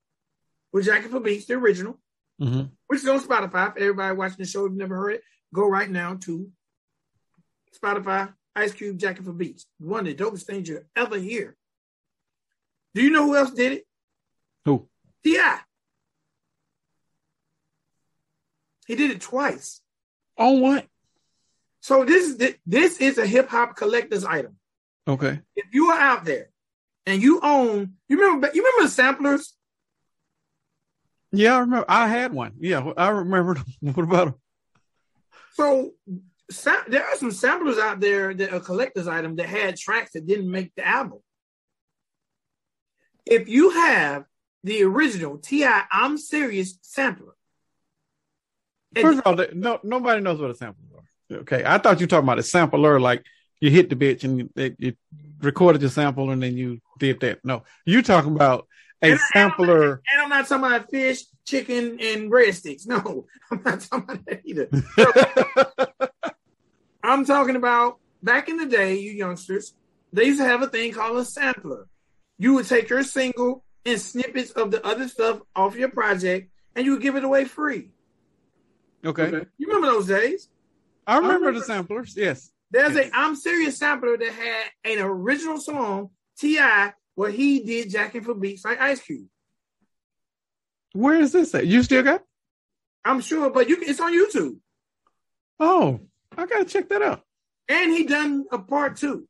with 0.72 0.86
Jacking 0.86 1.10
for 1.10 1.20
Beats, 1.20 1.46
the 1.46 1.54
original, 1.54 1.98
mm-hmm. 2.40 2.64
which 2.86 3.00
is 3.00 3.08
on 3.08 3.20
Spotify. 3.20 3.72
For 3.72 3.78
everybody 3.78 4.16
watching 4.16 4.38
the 4.38 4.44
show, 4.46 4.64
if 4.64 4.70
you've 4.70 4.78
never 4.78 4.96
heard 4.96 5.14
it, 5.14 5.22
go 5.54 5.68
right 5.68 5.88
now 5.88 6.14
to 6.22 6.50
Spotify, 7.82 8.32
Ice 8.56 8.72
Cube, 8.72 8.98
Jacking 8.98 9.24
for 9.24 9.32
Beats. 9.32 9.66
One 9.78 10.06
of 10.06 10.16
the 10.16 10.22
dopest 10.22 10.42
things 10.42 10.68
you'll 10.68 10.82
ever 10.96 11.18
hear. 11.18 11.56
Do 12.94 13.02
you 13.02 13.10
know 13.10 13.26
who 13.26 13.36
else 13.36 13.50
did 13.50 13.72
it? 13.72 13.84
Who? 14.64 14.88
T.I. 15.24 15.60
He 18.86 18.96
did 18.96 19.10
it 19.10 19.20
twice. 19.20 19.80
On 20.36 20.60
what? 20.60 20.86
So 21.80 22.04
this 22.04 22.28
is 22.28 22.54
this 22.66 23.00
is 23.00 23.18
a 23.18 23.26
hip 23.26 23.48
hop 23.48 23.76
collector's 23.76 24.24
item. 24.24 24.56
Okay. 25.06 25.40
If 25.56 25.66
you 25.72 25.86
are 25.86 25.98
out 25.98 26.24
there 26.24 26.50
and 27.06 27.20
you 27.20 27.40
own, 27.42 27.94
you 28.08 28.20
remember 28.20 28.50
you 28.54 28.62
remember 28.62 28.84
the 28.84 28.90
samplers? 28.90 29.54
Yeah, 31.32 31.56
I 31.56 31.58
remember. 31.60 31.86
I 31.88 32.08
had 32.08 32.32
one. 32.32 32.52
Yeah, 32.60 32.92
I 32.96 33.08
remember. 33.08 33.56
What 33.80 34.04
about 34.04 34.24
them? 34.26 34.34
So 35.54 35.92
there 36.86 37.04
are 37.04 37.16
some 37.16 37.32
samplers 37.32 37.78
out 37.78 38.00
there 38.00 38.34
that 38.34 38.52
are 38.52 38.60
collector's 38.60 39.08
item 39.08 39.36
that 39.36 39.48
had 39.48 39.76
tracks 39.76 40.12
that 40.12 40.26
didn't 40.26 40.50
make 40.50 40.74
the 40.76 40.86
album. 40.86 41.20
If 43.26 43.48
you 43.48 43.70
have 43.70 44.24
the 44.64 44.82
original 44.84 45.38
T.I. 45.38 45.84
I'm 45.90 46.18
serious 46.18 46.78
sampler, 46.82 47.34
First 49.00 49.20
of 49.24 49.26
all, 49.38 49.46
no, 49.54 49.80
nobody 49.82 50.20
knows 50.20 50.38
what 50.40 50.50
a 50.50 50.54
sampler 50.54 50.84
is. 51.30 51.38
Okay, 51.38 51.62
I 51.64 51.78
thought 51.78 51.98
you 51.98 52.04
were 52.04 52.08
talking 52.10 52.26
about 52.28 52.38
a 52.38 52.42
sampler, 52.42 53.00
like 53.00 53.24
you 53.60 53.70
hit 53.70 53.88
the 53.88 53.96
bitch 53.96 54.22
and 54.24 54.38
you, 54.38 54.74
you 54.78 54.94
recorded 55.40 55.80
your 55.80 55.90
sample 55.90 56.30
and 56.30 56.42
then 56.42 56.56
you 56.58 56.78
did 56.98 57.20
that. 57.20 57.38
No, 57.44 57.64
you 57.86 58.02
talking 58.02 58.34
about 58.34 58.66
a 59.00 59.06
And 59.12 59.14
I- 59.14 59.22
sampler. 59.32 60.02
And 60.12 60.22
I'm 60.22 60.28
not 60.28 60.46
talking 60.46 60.66
about 60.66 60.90
fish, 60.90 61.22
chicken, 61.46 61.98
and 62.00 62.30
breadsticks. 62.30 62.86
No, 62.86 63.26
I'm 63.50 63.62
not 63.64 63.80
talking 63.80 64.04
about 64.04 64.26
that 64.26 64.42
either. 64.44 64.68
I'm 67.02 67.24
talking 67.24 67.56
about 67.56 67.98
back 68.22 68.48
in 68.48 68.56
the 68.58 68.66
day, 68.66 68.98
you 68.98 69.10
youngsters, 69.12 69.74
they 70.12 70.26
used 70.26 70.38
to 70.38 70.44
have 70.46 70.62
a 70.62 70.68
thing 70.68 70.92
called 70.92 71.16
a 71.16 71.24
sampler. 71.24 71.88
You 72.42 72.54
would 72.54 72.66
take 72.66 72.88
your 72.90 73.04
single 73.04 73.62
and 73.86 74.00
snippets 74.00 74.50
of 74.50 74.72
the 74.72 74.84
other 74.84 75.06
stuff 75.06 75.40
off 75.54 75.76
your 75.76 75.90
project, 75.90 76.50
and 76.74 76.84
you 76.84 76.90
would 76.92 77.00
give 77.00 77.14
it 77.14 77.22
away 77.22 77.44
free. 77.44 77.90
okay. 79.04 79.46
You 79.58 79.66
remember 79.68 79.86
those 79.86 80.08
days? 80.08 80.48
I 81.06 81.18
remember 81.18 81.36
remember- 81.46 81.60
the 81.60 81.64
samplers. 81.66 82.16
Yes. 82.16 82.50
There's 82.72 82.94
Yes. 82.96 83.10
a 83.12 83.16
I'm 83.16 83.36
serious 83.36 83.78
sampler 83.78 84.16
that 84.16 84.32
had 84.32 84.64
an 84.84 84.98
original 84.98 85.58
song, 85.60 86.10
T.I., 86.36 86.94
where 87.14 87.30
he 87.30 87.60
did 87.62 87.90
jacking 87.90 88.24
for 88.24 88.34
beats 88.34 88.64
like 88.64 88.80
Ice 88.80 89.00
Cube. 89.00 89.28
Where 90.94 91.20
is 91.20 91.30
this 91.30 91.54
at? 91.54 91.66
You 91.68 91.82
still 91.84 92.02
got? 92.02 92.24
I'm 93.04 93.20
sure, 93.20 93.50
but 93.50 93.68
you 93.68 93.76
can, 93.76 93.88
it's 93.88 94.00
on 94.00 94.12
YouTube. 94.12 94.56
Oh, 95.60 96.00
I 96.36 96.46
gotta 96.46 96.64
check 96.64 96.88
that 96.88 97.02
out. 97.02 97.22
And 97.68 97.92
he 97.92 98.02
done 98.04 98.46
a 98.50 98.58
part 98.58 98.96
two. 98.96 99.28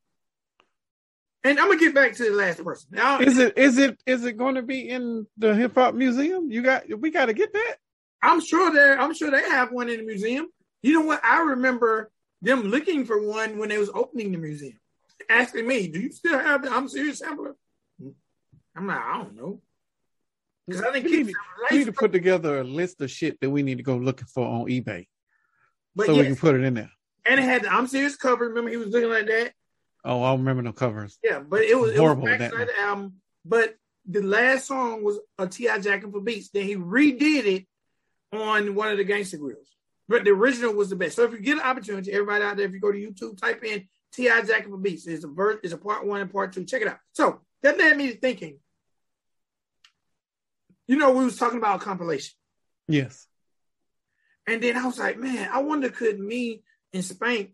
And 1.44 1.59
I'm 1.59 1.66
gonna 1.68 1.81
get 1.81 1.94
back 1.94 2.12
to 2.14 2.24
the 2.24 2.31
last 2.37 2.62
person. 2.62 2.88
Now, 2.92 3.18
Is 3.20 3.38
it 3.38 3.59
is 3.59 3.78
it 3.78 4.00
is 4.07 4.24
it 4.24 4.37
going 4.37 4.55
to 4.55 4.62
be 4.62 4.88
in 4.88 5.26
the 5.37 5.55
hip 5.55 5.74
hop 5.74 5.94
museum? 5.94 6.50
You 6.50 6.62
got 6.62 6.85
we 7.00 7.11
got 7.11 7.26
to 7.26 7.33
get 7.35 7.52
that. 7.52 7.76
I'm 8.22 8.40
sure 8.40 8.72
they 8.72 8.92
I'm 8.92 9.12
sure 9.14 9.31
they 9.31 9.42
have 9.42 9.72
one 9.72 9.88
in 9.88 9.98
the 9.98 10.07
museum. 10.07 10.46
You 10.83 10.92
know 10.94 11.00
what? 11.07 11.24
I 11.24 11.40
remember 11.42 12.11
them 12.42 12.62
looking 12.62 13.05
for 13.05 13.20
one 13.26 13.59
when 13.59 13.68
they 13.70 13.78
was 13.78 13.90
opening 13.92 14.31
the 14.33 14.38
museum, 14.38 14.78
asking 15.28 15.66
me, 15.66 15.88
"Do 15.88 16.00
you 16.00 16.12
still 16.12 16.38
have 16.38 16.62
the 16.62 16.70
I'm 16.72 16.88
serious 16.88 17.18
sampler?" 17.18 17.57
I'm 18.74 18.87
like, 18.87 18.98
I 18.98 19.18
don't 19.18 19.37
know, 19.37 19.61
because 20.66 20.83
I 20.83 20.92
think 20.92 21.05
We 21.05 21.24
need, 21.24 21.35
we 21.70 21.78
need 21.78 21.85
to 21.85 21.92
put 21.92 22.11
together 22.12 22.61
a 22.61 22.64
list 22.64 23.00
of 23.02 23.11
shit 23.11 23.38
that 23.40 23.50
we 23.50 23.62
need 23.62 23.76
to 23.78 23.85
go 23.85 23.96
looking 23.96 24.26
for 24.26 24.46
on 24.46 24.64
eBay 24.66 25.07
but 25.94 26.07
so 26.07 26.16
we 26.16 26.22
can 26.22 26.37
put 26.37 26.55
it 26.55 26.62
in 26.62 26.72
there. 26.74 26.90
and 27.26 27.38
it 27.38 27.42
had 27.42 27.64
the 27.64 27.72
I'm 27.72 27.87
serious 27.87 28.16
cover. 28.16 28.48
Remember, 28.48 28.70
he 28.70 28.78
was 28.78 28.88
looking 28.88 29.11
like 29.11 29.26
that. 29.26 29.52
Oh, 30.05 30.23
I 30.23 30.33
remember 30.33 30.62
the 30.62 30.73
covers. 30.73 31.19
Yeah, 31.23 31.41
but 31.41 31.62
it 31.62 31.79
was 31.79 31.97
Horrible 31.97 32.27
it 32.27 32.31
was 32.31 32.38
that 32.38 32.51
backside 32.51 32.69
the 32.69 32.81
album. 32.81 33.15
But 33.45 33.77
the 34.07 34.23
last 34.23 34.67
song 34.67 35.05
was 35.05 35.21
a 35.38 35.47
T.I. 35.47 35.79
Jacking 35.79 36.11
for 36.11 36.21
Beats. 36.21 36.51
Then 36.51 36.65
he 36.65 36.77
redid 36.77 37.47
it 37.47 37.67
on 38.33 38.75
one 38.75 38.91
of 38.91 38.99
the 38.99 39.05
Gangsta 39.05 39.38
Grillz. 39.38 39.69
But 40.09 40.25
the 40.25 40.31
original 40.31 40.75
was 40.75 40.91
the 40.91 40.97
best. 40.97 41.17
So 41.17 41.23
if 41.25 41.33
you 41.33 41.38
get 41.38 41.59
an 41.59 41.62
opportunity, 41.62 42.12
everybody 42.12 42.45
out 42.45 42.57
there, 42.57 42.67
if 42.67 42.73
you 42.73 42.81
go 42.81 42.91
to 42.91 42.99
YouTube, 42.99 43.41
type 43.41 43.62
in 43.65 43.87
T.I. 44.12 44.43
Jacking 44.43 44.71
for 44.71 44.77
Beats. 44.77 45.07
It's 45.07 45.25
a 45.25 45.29
verse, 45.29 45.59
it's 45.62 45.73
a 45.73 45.79
part 45.79 46.05
one 46.05 46.21
and 46.21 46.33
part 46.33 46.53
two. 46.53 46.65
Check 46.65 46.83
it 46.83 46.88
out. 46.88 46.99
So 47.12 47.41
that 47.62 47.79
led 47.79 47.97
me 47.97 48.12
to 48.12 48.19
thinking. 48.19 48.59
You 50.88 50.97
know, 50.97 51.12
we 51.12 51.25
was 51.25 51.37
talking 51.37 51.59
about 51.59 51.81
compilation. 51.81 52.35
Yes. 52.88 53.27
And 54.47 54.61
then 54.61 54.77
I 54.77 54.85
was 54.85 54.99
like, 54.99 55.17
man, 55.17 55.49
I 55.53 55.62
wonder 55.62 55.88
could 55.88 56.19
me 56.19 56.62
and 56.93 57.05
Spank 57.05 57.53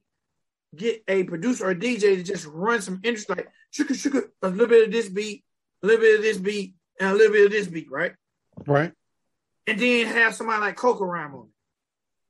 get 0.77 1.03
a 1.09 1.25
producer 1.25 1.67
or 1.67 1.71
a 1.71 1.75
DJ 1.75 2.17
to 2.17 2.23
just 2.23 2.47
run 2.47 2.81
some 2.81 3.01
interest 3.03 3.29
like 3.31 3.49
sugar 3.71 3.95
sugar 3.95 4.31
a 4.43 4.49
little 4.49 4.67
bit 4.67 4.87
of 4.87 4.93
this 4.93 5.09
beat, 5.09 5.45
a 5.83 5.87
little 5.87 6.01
bit 6.01 6.17
of 6.17 6.23
this 6.23 6.39
beat, 6.39 6.75
and 7.01 7.11
a 7.11 7.15
little 7.15 7.33
bit 7.33 7.47
of 7.47 7.53
this 7.53 7.67
beat, 7.67 7.91
right? 7.91 8.13
Right. 8.67 8.93
And 9.67 9.79
then 9.79 10.07
have 10.07 10.35
somebody 10.35 10.61
like 10.61 10.77
Coco 10.77 11.05
rhyme 11.05 11.35
on 11.35 11.47
it. 11.47 11.53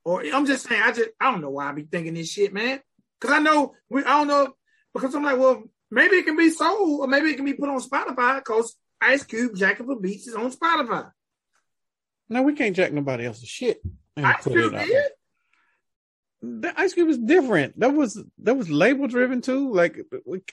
Or 0.05 0.23
I'm 0.33 0.45
just 0.45 0.67
saying, 0.67 0.81
I 0.81 0.91
just 0.91 1.09
I 1.19 1.31
don't 1.31 1.41
know 1.41 1.49
why 1.49 1.69
I 1.69 1.73
be 1.73 1.83
thinking 1.83 2.13
this 2.13 2.31
shit, 2.31 2.53
man. 2.53 2.79
Cause 3.21 3.31
I 3.31 3.39
know 3.39 3.73
we 3.89 4.03
I 4.03 4.17
don't 4.19 4.27
know 4.27 4.53
because 4.93 5.13
I'm 5.13 5.23
like, 5.23 5.37
well, 5.37 5.63
maybe 5.91 6.15
it 6.15 6.25
can 6.25 6.37
be 6.37 6.49
sold 6.49 7.01
or 7.01 7.07
maybe 7.07 7.29
it 7.29 7.35
can 7.35 7.45
be 7.45 7.53
put 7.53 7.69
on 7.69 7.81
Spotify 7.81 8.37
because 8.37 8.75
Ice 9.01 9.23
Cube 9.23 9.55
Jacking 9.55 9.85
for 9.85 9.99
Beats 9.99 10.27
is 10.27 10.35
on 10.35 10.51
Spotify. 10.51 11.11
No, 12.29 12.43
we 12.43 12.53
can't 12.53 12.75
jack 12.75 12.93
nobody 12.93 13.25
else's 13.25 13.49
shit. 13.49 13.81
and 14.15 14.25
Ice 14.25 14.43
put 14.43 14.53
Cube 14.53 14.73
it 14.73 14.79
out 14.79 14.85
did. 14.85 15.11
The 16.41 16.73
Ice 16.77 16.93
cream 16.93 17.07
was 17.07 17.17
different. 17.17 17.79
That 17.79 17.93
was 17.93 18.23
that 18.43 18.55
was 18.55 18.69
label 18.69 19.07
driven 19.07 19.41
too. 19.41 19.73
Like 19.73 19.99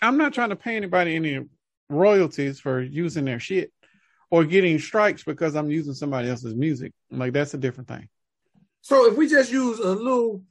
I'm 0.02 0.18
not 0.18 0.34
trying 0.34 0.50
to 0.50 0.56
pay 0.56 0.76
anybody 0.76 1.14
any 1.14 1.40
royalties 1.88 2.58
for 2.58 2.80
using 2.80 3.24
their 3.24 3.38
shit 3.38 3.72
or 4.30 4.44
getting 4.44 4.78
strikes 4.80 5.22
because 5.22 5.54
I'm 5.54 5.70
using 5.70 5.94
somebody 5.94 6.28
else's 6.28 6.54
music. 6.54 6.92
Like 7.10 7.32
that's 7.32 7.54
a 7.54 7.58
different 7.58 7.88
thing. 7.88 8.08
So 8.80 9.10
if 9.10 9.16
we 9.16 9.28
just 9.28 9.52
use 9.52 9.78
a 9.78 9.90
little 9.92 10.42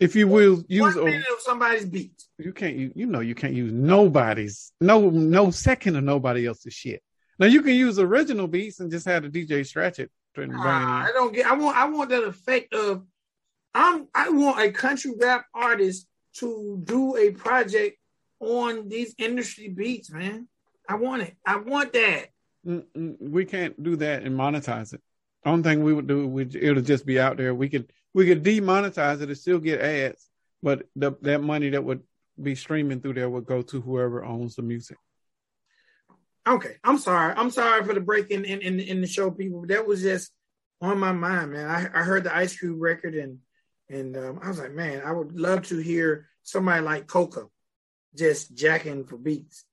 If 0.00 0.16
you 0.16 0.28
will 0.28 0.62
use, 0.68 0.94
one 0.94 1.04
minute 1.04 1.26
of 1.32 1.40
somebody's 1.40 1.86
beat, 1.86 2.22
you 2.38 2.52
can't. 2.52 2.76
You, 2.76 2.92
you 2.94 3.06
know 3.06 3.20
you 3.20 3.34
can't 3.34 3.54
use 3.54 3.72
nobody's 3.72 4.72
no 4.80 5.10
no 5.10 5.50
second 5.50 5.96
of 5.96 6.04
nobody 6.04 6.46
else's 6.46 6.74
shit. 6.74 7.02
Now 7.38 7.46
you 7.46 7.62
can 7.62 7.74
use 7.74 7.98
original 7.98 8.48
beats 8.48 8.80
and 8.80 8.90
just 8.90 9.06
have 9.06 9.22
the 9.22 9.28
DJ 9.28 9.64
scratch 9.66 10.00
it 10.00 10.10
and 10.36 10.50
bring 10.50 10.50
it 10.50 10.56
I 10.66 11.10
don't 11.12 11.32
get. 11.32 11.46
I 11.46 11.54
want. 11.54 11.76
I 11.76 11.84
want 11.86 12.10
that 12.10 12.24
effect 12.24 12.74
of. 12.74 13.04
I'm. 13.78 14.08
I 14.12 14.30
want 14.30 14.60
a 14.60 14.72
country 14.72 15.12
rap 15.16 15.46
artist 15.54 16.08
to 16.38 16.80
do 16.82 17.16
a 17.16 17.30
project 17.30 17.96
on 18.40 18.88
these 18.88 19.14
industry 19.18 19.68
beats, 19.68 20.10
man. 20.10 20.48
I 20.88 20.96
want 20.96 21.22
it. 21.22 21.36
I 21.46 21.58
want 21.58 21.92
that. 21.92 22.26
Mm, 22.66 22.84
mm, 22.96 23.16
we 23.20 23.44
can't 23.44 23.80
do 23.80 23.94
that 23.96 24.24
and 24.24 24.36
monetize 24.36 24.94
it. 24.94 25.00
Only 25.44 25.62
thing 25.62 25.84
we 25.84 25.94
would 25.94 26.08
do 26.08 26.26
would 26.26 26.56
it'll 26.56 26.82
just 26.82 27.06
be 27.06 27.20
out 27.20 27.36
there. 27.36 27.54
We 27.54 27.68
could 27.68 27.92
we 28.14 28.26
could 28.26 28.42
demonetize 28.42 29.20
it 29.22 29.28
and 29.28 29.38
still 29.38 29.60
get 29.60 29.80
ads, 29.80 30.28
but 30.60 30.82
the, 30.96 31.12
that 31.22 31.42
money 31.42 31.70
that 31.70 31.84
would 31.84 32.02
be 32.40 32.56
streaming 32.56 33.00
through 33.00 33.14
there 33.14 33.30
would 33.30 33.46
go 33.46 33.62
to 33.62 33.80
whoever 33.80 34.24
owns 34.24 34.56
the 34.56 34.62
music. 34.62 34.96
Okay, 36.48 36.76
I'm 36.82 36.98
sorry. 36.98 37.34
I'm 37.36 37.50
sorry 37.50 37.84
for 37.84 37.94
the 37.94 38.00
break 38.00 38.32
in 38.32 38.44
in, 38.44 38.60
in, 38.60 38.80
in 38.80 39.00
the 39.00 39.06
show, 39.06 39.30
people. 39.30 39.66
That 39.66 39.86
was 39.86 40.02
just 40.02 40.32
on 40.80 40.98
my 40.98 41.12
mind, 41.12 41.52
man. 41.52 41.68
I, 41.68 42.00
I 42.00 42.02
heard 42.02 42.24
the 42.24 42.34
Ice 42.34 42.58
Cube 42.58 42.80
record 42.80 43.14
and 43.14 43.38
and 43.90 44.16
um, 44.16 44.40
I 44.42 44.48
was 44.48 44.58
like, 44.58 44.72
man, 44.72 45.02
I 45.04 45.12
would 45.12 45.38
love 45.38 45.66
to 45.68 45.78
hear 45.78 46.28
somebody 46.42 46.82
like 46.82 47.06
Coco 47.06 47.50
just 48.14 48.54
jacking 48.54 49.04
for 49.04 49.16
beats. 49.16 49.64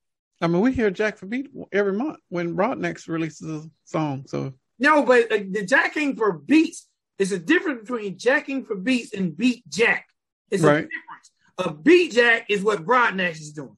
I 0.42 0.48
mean, 0.48 0.62
we 0.62 0.74
hear 0.74 0.92
Jack 0.92 1.18
for 1.18 1.26
Beat 1.26 1.50
every 1.72 1.94
month 1.94 2.18
when 2.30 2.56
Broadnax 2.56 3.08
releases 3.08 3.66
a 3.66 3.70
song. 3.86 4.26
So 4.28 4.54
No, 4.78 5.04
but 5.04 5.32
uh, 5.32 5.40
the 5.50 5.66
jacking 5.66 6.16
for 6.16 6.34
beats 6.34 6.88
is 7.18 7.32
a 7.32 7.40
difference 7.40 7.82
between 7.82 8.18
jacking 8.18 8.66
for 8.66 8.76
beats 8.76 9.14
and 9.14 9.36
beat 9.36 9.68
jack. 9.70 10.08
It's 10.52 10.64
a 10.64 10.68
difference. 10.68 11.32
A 11.58 11.74
beat 11.74 12.12
jack 12.12 12.48
is 12.50 12.62
what 12.62 12.86
Broadnax 12.86 13.40
is 13.40 13.54
doing. 13.54 13.78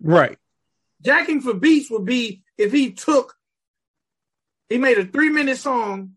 right, 0.00 0.38
Jacking 1.02 1.40
for 1.40 1.54
beats 1.54 1.90
would 1.90 2.04
be 2.04 2.44
if 2.56 2.70
he 2.72 2.92
took, 2.92 3.34
he 4.68 4.78
made 4.78 4.98
a 4.98 5.04
three 5.04 5.30
minute 5.30 5.58
song, 5.58 6.12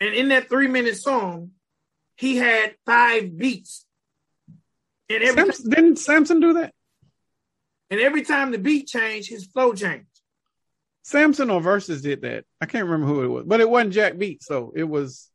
and 0.00 0.14
in 0.14 0.28
that 0.28 0.48
three 0.48 0.68
minute 0.68 0.96
song, 0.96 1.50
he 2.16 2.36
had 2.36 2.74
five 2.84 3.36
beats. 3.36 3.84
And 5.08 5.22
every 5.22 5.52
time, 5.52 5.70
didn't 5.70 5.96
Samson 5.96 6.40
do 6.40 6.54
that? 6.54 6.72
and 7.90 8.00
every 8.00 8.22
time 8.22 8.50
the 8.50 8.58
beat 8.58 8.88
changed, 8.88 9.28
his 9.30 9.46
flow 9.46 9.72
changed. 9.72 10.06
Samson 11.04 11.50
or 11.50 11.60
Versus 11.60 12.02
did 12.02 12.22
that. 12.22 12.44
I 12.60 12.66
can't 12.66 12.86
remember 12.86 13.06
who 13.06 13.22
it 13.22 13.28
was, 13.28 13.44
but 13.46 13.60
it 13.60 13.70
wasn't 13.70 13.94
Jack 13.94 14.18
Beat, 14.18 14.42
so 14.42 14.72
it 14.74 14.82
was 14.82 15.30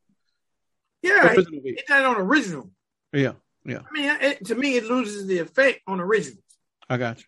Yeah, 1.01 1.29
he, 1.29 1.37
original 1.37 1.61
beat. 1.61 1.69
he 1.79 1.83
did 1.87 1.99
it 2.01 2.05
on 2.05 2.17
original. 2.17 2.69
Yeah, 3.13 3.33
yeah, 3.63 3.79
I 3.89 3.93
mean, 3.93 4.17
it, 4.21 4.45
to 4.47 4.55
me, 4.55 4.75
it 4.75 4.83
loses 4.85 5.27
the 5.27 5.39
effect 5.39 5.79
on 5.87 6.01
originals. 6.01 6.43
I 6.89 6.97
got 6.97 7.19
you. 7.19 7.25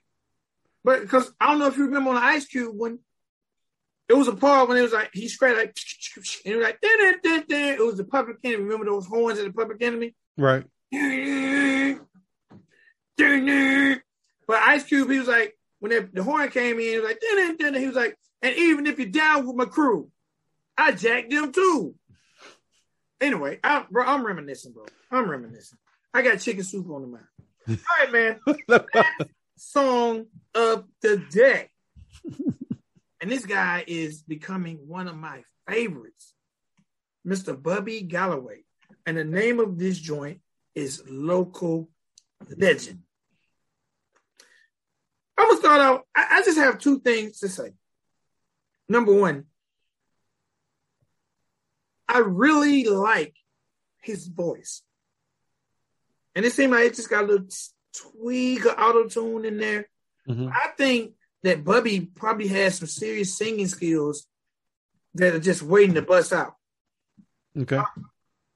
But 0.84 1.02
because 1.02 1.32
I 1.40 1.48
don't 1.48 1.60
know 1.60 1.68
if 1.68 1.78
you 1.78 1.86
remember 1.86 2.10
on 2.10 2.16
the 2.16 2.22
Ice 2.22 2.46
Cube 2.46 2.76
when 2.76 3.00
it 4.10 4.14
was 4.14 4.28
a 4.28 4.36
part 4.36 4.68
when 4.68 4.78
it 4.78 4.82
was 4.82 4.92
like 4.92 5.10
he 5.14 5.28
scratched 5.28 5.58
like 5.58 5.76
and 6.46 6.54
it 6.54 6.58
was 6.58 6.66
like 6.66 6.78
it 6.82 7.80
was 7.80 7.98
the 7.98 8.04
Public 8.04 8.38
Enemy. 8.44 8.64
Remember 8.64 8.86
those 8.86 9.08
horns 9.08 9.40
of 9.40 9.46
the 9.46 9.54
Public 9.54 9.82
Enemy? 9.82 10.16
Right. 10.38 10.66
But 14.46 14.58
Ice 14.58 14.84
Cube, 14.84 15.10
he 15.10 15.20
was 15.20 15.28
like 15.28 15.58
when 15.80 15.92
the, 15.92 16.10
the 16.12 16.24
horn 16.24 16.50
came 16.50 16.76
in, 16.76 16.82
he 16.82 17.00
was 17.00 17.10
like 17.10 17.20
he 17.22 17.88
was 17.88 17.96
like, 17.96 18.18
and 18.42 18.56
even 18.56 18.88
if 18.88 19.00
you're 19.00 19.08
down 19.08 19.48
with 19.48 19.56
my 19.56 19.66
crew, 19.66 20.10
I 20.78 20.92
jacked 20.92 21.32
them 21.32 21.52
too. 21.52 21.96
Anyway, 23.22 23.60
I, 23.64 23.86
bro, 23.90 24.06
I'm 24.06 24.26
reminiscing, 24.26 24.74
bro. 24.74 24.86
I'm 25.10 25.30
reminiscing. 25.30 25.78
I 26.14 26.22
got 26.22 26.40
chicken 26.42 26.64
soup 26.64 26.90
on 26.90 27.02
the 27.02 27.08
mind. 27.08 27.28
All 27.70 27.76
right, 28.00 28.12
man 28.12 28.40
song 29.58 30.26
of 30.54 30.86
the 31.02 31.18
day. 31.32 31.70
And 33.24 33.32
this 33.32 33.46
guy 33.46 33.86
is 33.88 34.22
becoming 34.22 34.80
one 34.86 35.08
of 35.08 35.16
my 35.16 35.46
favorites, 35.66 36.34
Mr. 37.26 37.56
Bubby 37.56 38.02
Galloway. 38.02 38.66
And 39.06 39.16
the 39.16 39.24
name 39.24 39.62
of 39.62 39.80
this 39.80 39.98
joint 39.98 40.42
is 40.76 41.02
Local 41.08 41.90
Legend. 42.58 43.00
I'm 45.38 45.48
gonna 45.48 45.58
start 45.58 45.80
out. 45.80 46.06
I, 46.14 46.26
I 46.32 46.42
just 46.44 46.58
have 46.58 46.80
two 46.80 47.00
things 47.00 47.40
to 47.40 47.48
say. 47.48 47.72
Number 48.90 49.14
one, 49.14 49.46
I 52.10 52.18
really 52.18 52.84
like 52.84 53.38
his 54.02 54.28
voice. 54.28 54.82
And 56.36 56.44
it 56.44 56.52
seemed 56.52 56.74
like 56.74 56.88
it 56.88 56.96
just 56.96 57.10
got 57.10 57.24
a 57.24 57.28
little 57.28 57.48
tweak 57.96 58.66
of 58.66 58.78
auto 58.78 59.08
tune 59.08 59.46
in 59.46 59.60
there. 59.60 59.88
Mhm. 60.28 60.52
I 60.54 60.72
think 60.78 61.14
that 61.44 61.64
Bubby 61.64 62.02
probably 62.02 62.48
has 62.48 62.78
some 62.78 62.88
serious 62.88 63.38
singing 63.38 63.68
skills 63.68 64.28
that 65.16 65.36
are 65.36 65.40
just 65.40 65.62
waiting 65.62 65.96
to 65.96 66.02
bust 66.02 66.34
out. 66.34 66.56
Okay. 67.58 67.82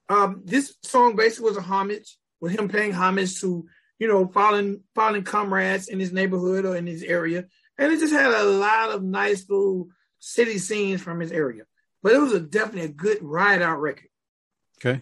Um, 0.10 0.41
this 0.45 0.76
song 0.84 1.15
basically 1.15 1.50
was 1.50 1.58
a 1.58 1.62
homage 1.62 2.17
with 2.39 2.58
him 2.58 2.69
paying 2.69 2.93
homage 2.93 3.39
to 3.41 3.65
you 4.00 4.08
know 4.08 4.28
fallen 4.28 4.84
fallen 4.95 5.23
comrades 5.23 5.88
in 5.89 6.00
his 6.00 6.13
neighborhood 6.13 6.65
or 6.65 6.76
in 6.76 6.88
his 6.88 7.04
area, 7.04 7.45
and 7.78 7.91
it 7.91 8.00
just 8.00 8.13
had 8.13 8.32
a 8.32 8.43
lot 8.43 8.89
of 8.89 9.04
nice 9.04 9.50
little 9.50 9.89
city 10.19 10.58
scenes 10.58 11.02
from 11.02 11.19
his 11.19 11.32
area. 11.32 11.63
But 12.02 12.13
it 12.13 12.19
was 12.19 12.34
a 12.34 12.39
definitely 12.39 12.89
a 12.89 12.93
good 12.93 13.17
ride 13.21 13.62
out 13.62 13.82
record. 13.82 14.10
Okay. 14.80 15.02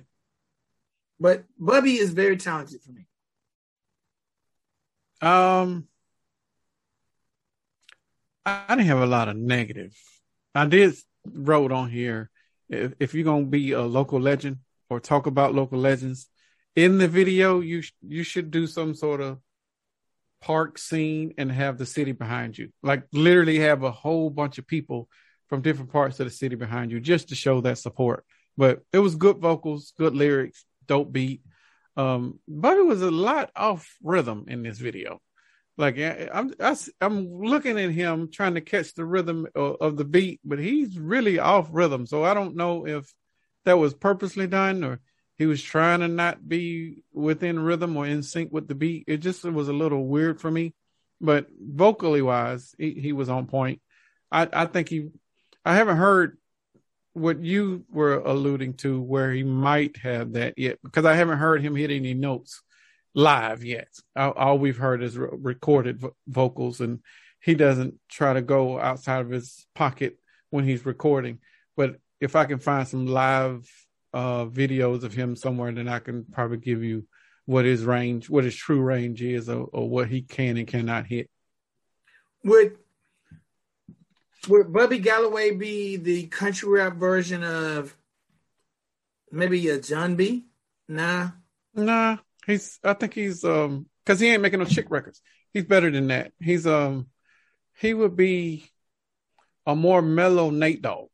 But 1.20 1.44
Bubby 1.58 1.98
is 1.98 2.12
very 2.12 2.38
talented 2.38 2.82
for 2.82 2.92
me. 2.92 3.08
Um, 5.22 5.88
I 8.46 8.66
didn't 8.70 8.88
have 8.88 9.00
a 9.00 9.08
lot 9.08 9.28
of 9.28 9.36
negative. 9.36 9.94
I 10.54 10.66
did 10.66 10.94
wrote 11.26 11.72
on 11.72 11.90
here 11.90 12.30
if, 12.70 12.94
if 13.00 13.14
you're 13.14 13.24
gonna 13.24 13.46
be 13.46 13.72
a 13.72 13.82
local 13.82 14.20
legend 14.20 14.58
or 14.90 15.00
talk 15.00 15.26
about 15.28 15.56
local 15.56 15.80
legends 15.80 16.28
in 16.76 16.98
the 16.98 17.08
video, 17.08 17.60
you 17.62 17.84
you 18.02 18.24
should 18.24 18.52
do 18.52 18.68
some 18.68 18.94
sort 18.94 19.22
of 19.22 19.40
park 20.42 20.78
scene 20.78 21.34
and 21.38 21.52
have 21.52 21.78
the 21.78 21.86
city 21.86 22.12
behind 22.12 22.58
you. 22.58 22.70
Like 22.84 23.04
literally 23.12 23.60
have 23.60 23.84
a 23.84 23.92
whole 23.92 24.30
bunch 24.30 24.58
of 24.58 24.68
people 24.68 25.10
from 25.48 25.62
different 25.62 25.92
parts 25.92 26.20
of 26.20 26.26
the 26.26 26.32
city 26.32 26.56
behind 26.56 26.92
you 26.92 27.00
just 27.00 27.30
to 27.30 27.36
show 27.36 27.62
that 27.62 27.78
support. 27.78 28.26
But 28.58 28.82
it 28.94 29.00
was 29.00 29.16
good 29.16 29.38
vocals, 29.38 29.94
good 29.98 30.16
lyrics, 30.16 30.66
dope 30.86 31.12
beat. 31.12 31.42
Um, 31.98 32.40
but 32.48 32.78
it 32.78 32.86
was 32.86 33.02
a 33.02 33.12
lot 33.12 33.52
off 33.56 33.96
rhythm 34.04 34.46
in 34.48 34.64
this 34.64 34.78
video. 34.80 35.22
Like 35.78 35.98
I'm, 36.00 36.54
I, 36.60 36.76
am 37.02 37.42
looking 37.42 37.78
at 37.78 37.92
him 37.92 38.32
trying 38.32 38.54
to 38.56 38.62
catch 38.62 38.94
the 38.94 39.06
rhythm 39.06 39.48
of, 39.56 39.78
of, 39.82 39.98
the 39.98 40.06
beat, 40.06 40.40
but 40.46 40.58
he's 40.58 40.98
really 40.98 41.38
off 41.38 41.68
rhythm. 41.72 42.06
So 42.06 42.24
I 42.24 42.34
don't 42.34 42.56
know 42.56 42.88
if 42.88 43.14
that 43.66 43.78
was 43.78 43.94
purposely 43.94 44.48
done 44.48 44.84
or 44.86 45.02
he 45.38 45.46
was 45.46 45.62
trying 45.62 46.00
to 46.00 46.08
not 46.08 46.48
be 46.48 47.04
within 47.12 47.60
rhythm 47.60 47.98
or 47.98 48.08
in 48.08 48.24
sync 48.24 48.54
with 48.54 48.70
the 48.70 48.76
beat. 48.76 49.04
It 49.08 49.18
just 49.18 49.44
it 49.44 49.52
was 49.52 49.68
a 49.68 49.74
little 49.74 50.06
weird 50.06 50.40
for 50.40 50.50
me. 50.50 50.74
But 51.20 51.48
vocally 51.60 52.22
wise, 52.22 52.74
he, 52.78 52.92
he 52.94 53.12
was 53.12 53.30
on 53.30 53.48
point. 53.48 53.82
I, 54.32 54.48
I 54.52 54.66
think 54.66 54.90
he. 54.90 55.10
I 55.66 55.76
haven't 55.76 55.98
heard 55.98 56.38
what 57.14 57.42
you 57.42 57.86
were 57.90 58.16
alluding 58.20 58.74
to 58.74 59.02
where 59.02 59.32
he 59.32 59.44
might 59.44 59.98
have 59.98 60.34
that 60.34 60.58
yet 60.58 60.80
because 60.84 61.06
I 61.06 61.16
haven't 61.16 61.38
heard 61.38 61.62
him 61.62 61.76
hit 61.76 61.90
any 61.90 62.14
notes 62.14 62.62
live 63.16 63.64
yet. 63.64 63.88
All, 64.16 64.32
all 64.34 64.60
we've 64.60 64.78
heard 64.78 65.02
is 65.02 65.18
re- 65.18 65.30
recorded 65.32 66.02
vo- 66.02 66.16
vocals, 66.28 66.82
and 66.82 67.00
he 67.42 67.56
doesn't 67.56 67.96
try 68.10 68.34
to 68.34 68.42
go 68.42 68.80
outside 68.80 69.22
of 69.22 69.30
his 69.32 69.66
pocket 69.74 70.20
when 70.52 70.66
he's 70.66 70.86
recording. 70.86 71.40
But 71.76 71.96
if 72.20 72.36
I 72.36 72.46
can 72.46 72.60
find 72.60 72.88
some 72.88 73.08
live 73.08 73.68
uh, 74.14 74.46
videos 74.46 75.04
of 75.04 75.14
him 75.14 75.36
somewhere, 75.36 75.72
then 75.72 75.88
I 75.88 76.00
can 76.00 76.26
probably 76.26 76.58
give 76.58 76.84
you 76.84 77.08
what 77.46 77.66
his 77.66 77.84
range, 77.84 78.30
what 78.30 78.44
his 78.44 78.56
true 78.56 78.82
range 78.82 79.22
is, 79.22 79.50
or, 79.50 79.68
or 79.72 79.90
what 79.90 80.10
he 80.10 80.22
can 80.22 80.58
and 80.58 80.68
cannot 80.68 81.06
hit. 81.06 81.30
Would 82.44 82.78
would 84.48 84.72
Bubby 84.72 85.00
Galloway 85.00 85.52
be 85.52 85.98
the 85.98 86.28
country 86.28 86.70
rap 86.70 86.98
version 86.98 87.44
of 87.44 87.96
maybe 89.32 89.68
a 89.70 89.80
Jon 89.80 90.16
B? 90.16 90.46
Nah. 90.88 91.30
Nah. 91.74 92.18
He's 92.46 92.80
I 92.84 92.94
think 92.94 93.14
he's 93.14 93.44
um 93.44 93.88
because 94.04 94.20
he 94.20 94.30
ain't 94.30 94.42
making 94.42 94.60
no 94.60 94.66
chick 94.66 94.88
records. 94.90 95.22
He's 95.54 95.66
better 95.66 95.90
than 95.90 96.08
that. 96.08 96.32
He's 96.40 96.68
um 96.68 97.08
he 97.80 97.94
would 97.94 98.16
be 98.16 98.70
a 99.66 99.76
more 99.76 100.02
mellow 100.02 100.50
Nate 100.50 100.82
Dogg. 100.82 101.10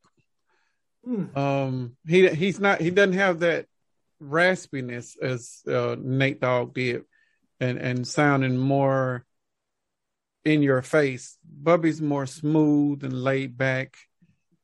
Mm. 1.07 1.35
Um 1.35 1.97
he 2.07 2.27
he's 2.29 2.59
not 2.59 2.81
he 2.81 2.91
doesn't 2.91 3.13
have 3.13 3.39
that 3.39 3.65
raspiness 4.21 5.17
as 5.21 5.61
uh, 5.67 5.95
Nate 5.99 6.39
Dogg 6.39 6.73
did 6.73 7.03
and 7.59 7.77
and 7.77 8.07
sounding 8.07 8.57
more 8.57 9.25
in 10.45 10.61
your 10.61 10.81
face. 10.81 11.37
Bubby's 11.43 12.01
more 12.01 12.25
smooth 12.25 13.03
and 13.03 13.23
laid 13.23 13.57
back. 13.57 13.95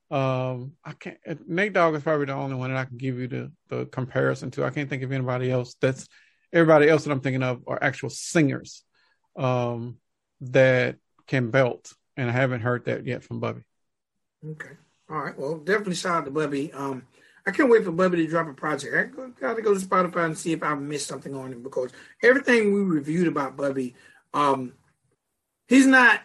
Um, 0.09 0.73
I 0.85 0.93
can't. 0.93 1.17
Nate 1.47 1.73
Dogg 1.73 1.95
is 1.95 2.03
probably 2.03 2.27
the 2.27 2.33
only 2.33 2.55
one 2.55 2.71
that 2.71 2.79
I 2.79 2.85
can 2.85 2.97
give 2.97 3.19
you 3.19 3.27
the 3.27 3.51
the 3.69 3.85
comparison 3.85 4.51
to. 4.51 4.63
I 4.63 4.69
can't 4.69 4.89
think 4.89 5.03
of 5.03 5.11
anybody 5.11 5.51
else 5.51 5.75
that's 5.81 6.07
everybody 6.57 6.89
else 6.89 7.03
that 7.03 7.11
I'm 7.11 7.21
thinking 7.21 7.43
of 7.43 7.63
are 7.67 7.81
actual 7.81 8.09
singers 8.09 8.83
um, 9.35 9.97
that 10.41 10.97
can 11.27 11.51
belt, 11.51 11.93
and 12.15 12.29
I 12.29 12.33
haven't 12.33 12.61
heard 12.61 12.85
that 12.85 13.05
yet 13.05 13.23
from 13.23 13.39
Bubby. 13.39 13.61
Okay, 14.45 14.75
all 15.09 15.19
right. 15.19 15.37
Well, 15.37 15.57
definitely 15.57 15.95
shout 15.95 16.17
out 16.17 16.25
to 16.25 16.31
Bubby. 16.31 16.73
Um, 16.73 17.03
I 17.45 17.51
can't 17.51 17.69
wait 17.69 17.85
for 17.85 17.91
Bubby 17.91 18.17
to 18.17 18.27
drop 18.27 18.49
a 18.49 18.53
project. 18.53 19.17
I 19.17 19.29
got 19.39 19.55
to 19.55 19.61
go 19.61 19.73
to 19.73 19.79
Spotify 19.79 20.25
and 20.25 20.37
see 20.37 20.51
if 20.51 20.63
I 20.63 20.73
missed 20.75 21.07
something 21.07 21.33
on 21.35 21.53
him 21.53 21.63
because 21.63 21.91
everything 22.21 22.73
we 22.73 22.81
reviewed 22.81 23.27
about 23.27 23.55
Bubby, 23.55 23.95
um, 24.33 24.73
he's 25.67 25.85
not 25.85 26.21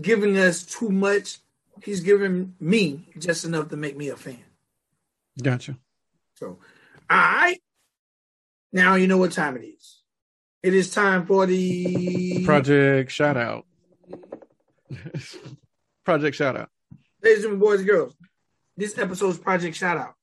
giving 0.00 0.38
us 0.38 0.62
too 0.62 0.90
much. 0.90 1.38
He's 1.82 2.00
giving 2.00 2.54
me 2.58 3.06
just 3.18 3.44
enough 3.44 3.68
to 3.68 3.76
make 3.76 3.96
me 3.96 4.08
a 4.08 4.16
fan. 4.16 4.42
Gotcha. 5.42 5.76
So, 6.36 6.58
all 7.10 7.16
right. 7.16 7.60
Now 8.72 8.94
you 8.94 9.06
know 9.06 9.18
what 9.18 9.32
time 9.32 9.56
it 9.56 9.64
is. 9.64 10.00
It 10.62 10.74
is 10.74 10.90
time 10.90 11.26
for 11.26 11.46
the 11.46 12.44
project 12.44 13.12
shout 13.12 13.36
out. 13.36 13.66
project 16.04 16.36
shout 16.36 16.56
out. 16.56 16.68
Ladies 17.22 17.44
and 17.44 17.60
boys 17.60 17.80
and 17.80 17.88
girls, 17.88 18.14
this 18.76 18.98
episode's 18.98 19.38
project 19.38 19.76
shout 19.76 19.96
out. 19.96 20.14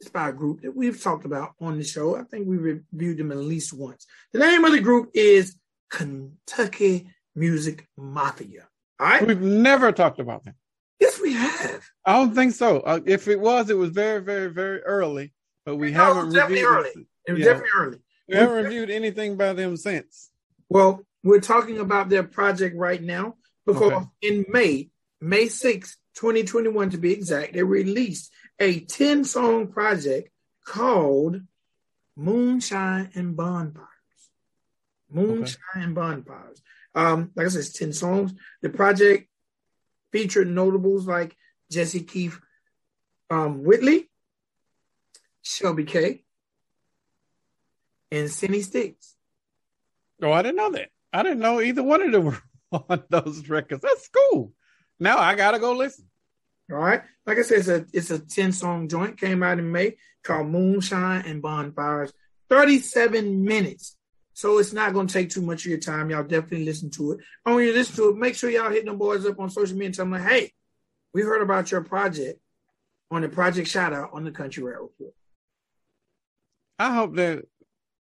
It's 0.00 0.10
by 0.10 0.30
a 0.30 0.32
group 0.32 0.62
that 0.62 0.74
we've 0.74 1.00
talked 1.00 1.24
about 1.24 1.52
on 1.60 1.78
the 1.78 1.84
show. 1.84 2.16
I 2.16 2.22
think 2.22 2.46
we 2.46 2.56
reviewed 2.56 3.18
them 3.18 3.30
at 3.30 3.38
least 3.38 3.72
once. 3.72 4.06
The 4.32 4.38
name 4.38 4.64
of 4.64 4.72
the 4.72 4.80
group 4.80 5.10
is 5.14 5.56
Kentucky 5.90 7.10
Music 7.34 7.86
Mafia. 7.96 8.68
All 9.00 9.06
right. 9.06 9.26
We've 9.26 9.40
never 9.40 9.92
talked 9.92 10.18
about 10.18 10.44
them. 10.44 10.54
Yes, 11.00 11.20
we 11.20 11.32
have. 11.34 11.82
I 12.04 12.14
don't 12.14 12.34
think 12.34 12.54
so. 12.54 12.80
Uh, 12.80 13.00
if 13.06 13.28
it 13.28 13.40
was, 13.40 13.70
it 13.70 13.76
was 13.78 13.90
very, 13.90 14.20
very, 14.22 14.50
very 14.50 14.80
early 14.82 15.32
but 15.64 15.76
we 15.76 15.90
no, 15.90 15.98
haven't 15.98 16.30
reviewed. 16.30 16.64
Early. 16.64 17.08
It 17.26 17.32
was 17.32 17.44
definitely 17.44 17.70
early. 17.76 17.98
We 18.28 18.36
haven't 18.36 18.64
reviewed 18.64 18.90
anything 18.90 19.36
by 19.36 19.52
them 19.52 19.76
since. 19.76 20.30
Well, 20.68 21.04
we're 21.22 21.40
talking 21.40 21.78
about 21.78 22.08
their 22.08 22.22
project 22.22 22.76
right 22.76 23.02
now 23.02 23.36
because 23.66 23.92
okay. 23.92 24.06
in 24.22 24.44
May, 24.48 24.90
May 25.20 25.48
6, 25.48 25.96
2021 26.14 26.90
to 26.90 26.98
be 26.98 27.12
exact, 27.12 27.54
they 27.54 27.62
released 27.62 28.30
a 28.58 28.80
10 28.80 29.24
song 29.24 29.68
project 29.68 30.30
called 30.66 31.40
Moonshine 32.16 33.10
and 33.14 33.36
Bonfires. 33.36 33.88
Moonshine 35.10 35.58
okay. 35.74 35.84
and 35.84 35.94
Bonfires. 35.94 36.62
Um, 36.94 37.32
like 37.34 37.46
I 37.46 37.48
said, 37.48 37.60
it's 37.60 37.72
10 37.72 37.92
songs. 37.92 38.34
The 38.62 38.70
project 38.70 39.28
featured 40.12 40.48
notables 40.48 41.06
like 41.06 41.36
Jesse 41.70 42.02
Keith 42.02 42.38
um, 43.30 43.64
Whitley, 43.64 44.10
Shelby 45.44 45.84
K, 45.84 46.24
and 48.10 48.30
Cindy 48.30 48.62
Sticks. 48.62 49.14
Oh, 50.22 50.32
I 50.32 50.42
didn't 50.42 50.56
know 50.56 50.72
that. 50.72 50.88
I 51.12 51.22
didn't 51.22 51.40
know 51.40 51.60
either 51.60 51.82
one 51.82 52.02
of 52.02 52.12
them 52.12 52.24
were 52.24 52.38
on 52.88 53.04
those 53.10 53.48
records. 53.48 53.82
That's 53.82 54.08
cool. 54.08 54.52
Now 54.98 55.18
I 55.18 55.34
gotta 55.34 55.58
go 55.58 55.72
listen. 55.72 56.06
All 56.70 56.78
right. 56.78 57.02
Like 57.26 57.38
I 57.38 57.42
said, 57.42 57.58
it's 57.58 57.68
a 57.68 57.86
it's 57.92 58.10
a 58.10 58.18
10 58.18 58.52
song 58.52 58.88
joint, 58.88 59.20
came 59.20 59.42
out 59.42 59.58
in 59.58 59.70
May 59.70 59.96
called 60.22 60.48
Moonshine 60.48 61.24
and 61.26 61.42
Bonfires. 61.42 62.12
37 62.48 63.44
minutes. 63.44 63.96
So 64.32 64.58
it's 64.58 64.72
not 64.72 64.94
gonna 64.94 65.08
take 65.08 65.30
too 65.30 65.42
much 65.42 65.64
of 65.64 65.70
your 65.70 65.80
time. 65.80 66.10
Y'all 66.10 66.22
definitely 66.22 66.64
listen 66.64 66.90
to 66.92 67.12
it. 67.12 67.20
And 67.44 67.54
when 67.54 67.66
you 67.66 67.72
listen 67.72 67.96
to 67.96 68.08
it, 68.10 68.16
make 68.16 68.34
sure 68.34 68.50
y'all 68.50 68.70
hit 68.70 68.86
them 68.86 68.98
boys 68.98 69.26
up 69.26 69.38
on 69.38 69.50
social 69.50 69.74
media 69.74 69.86
and 69.86 69.94
tell 69.94 70.06
them 70.06 70.22
hey, 70.22 70.52
we 71.12 71.22
heard 71.22 71.42
about 71.42 71.70
your 71.70 71.82
project 71.82 72.40
on 73.10 73.22
the 73.22 73.28
project 73.28 73.68
shout 73.68 73.92
out 73.92 74.10
on 74.12 74.24
the 74.24 74.30
country 74.30 74.62
rap 74.62 74.78
report. 74.80 75.14
I 76.78 76.92
hope 76.92 77.16
that 77.16 77.44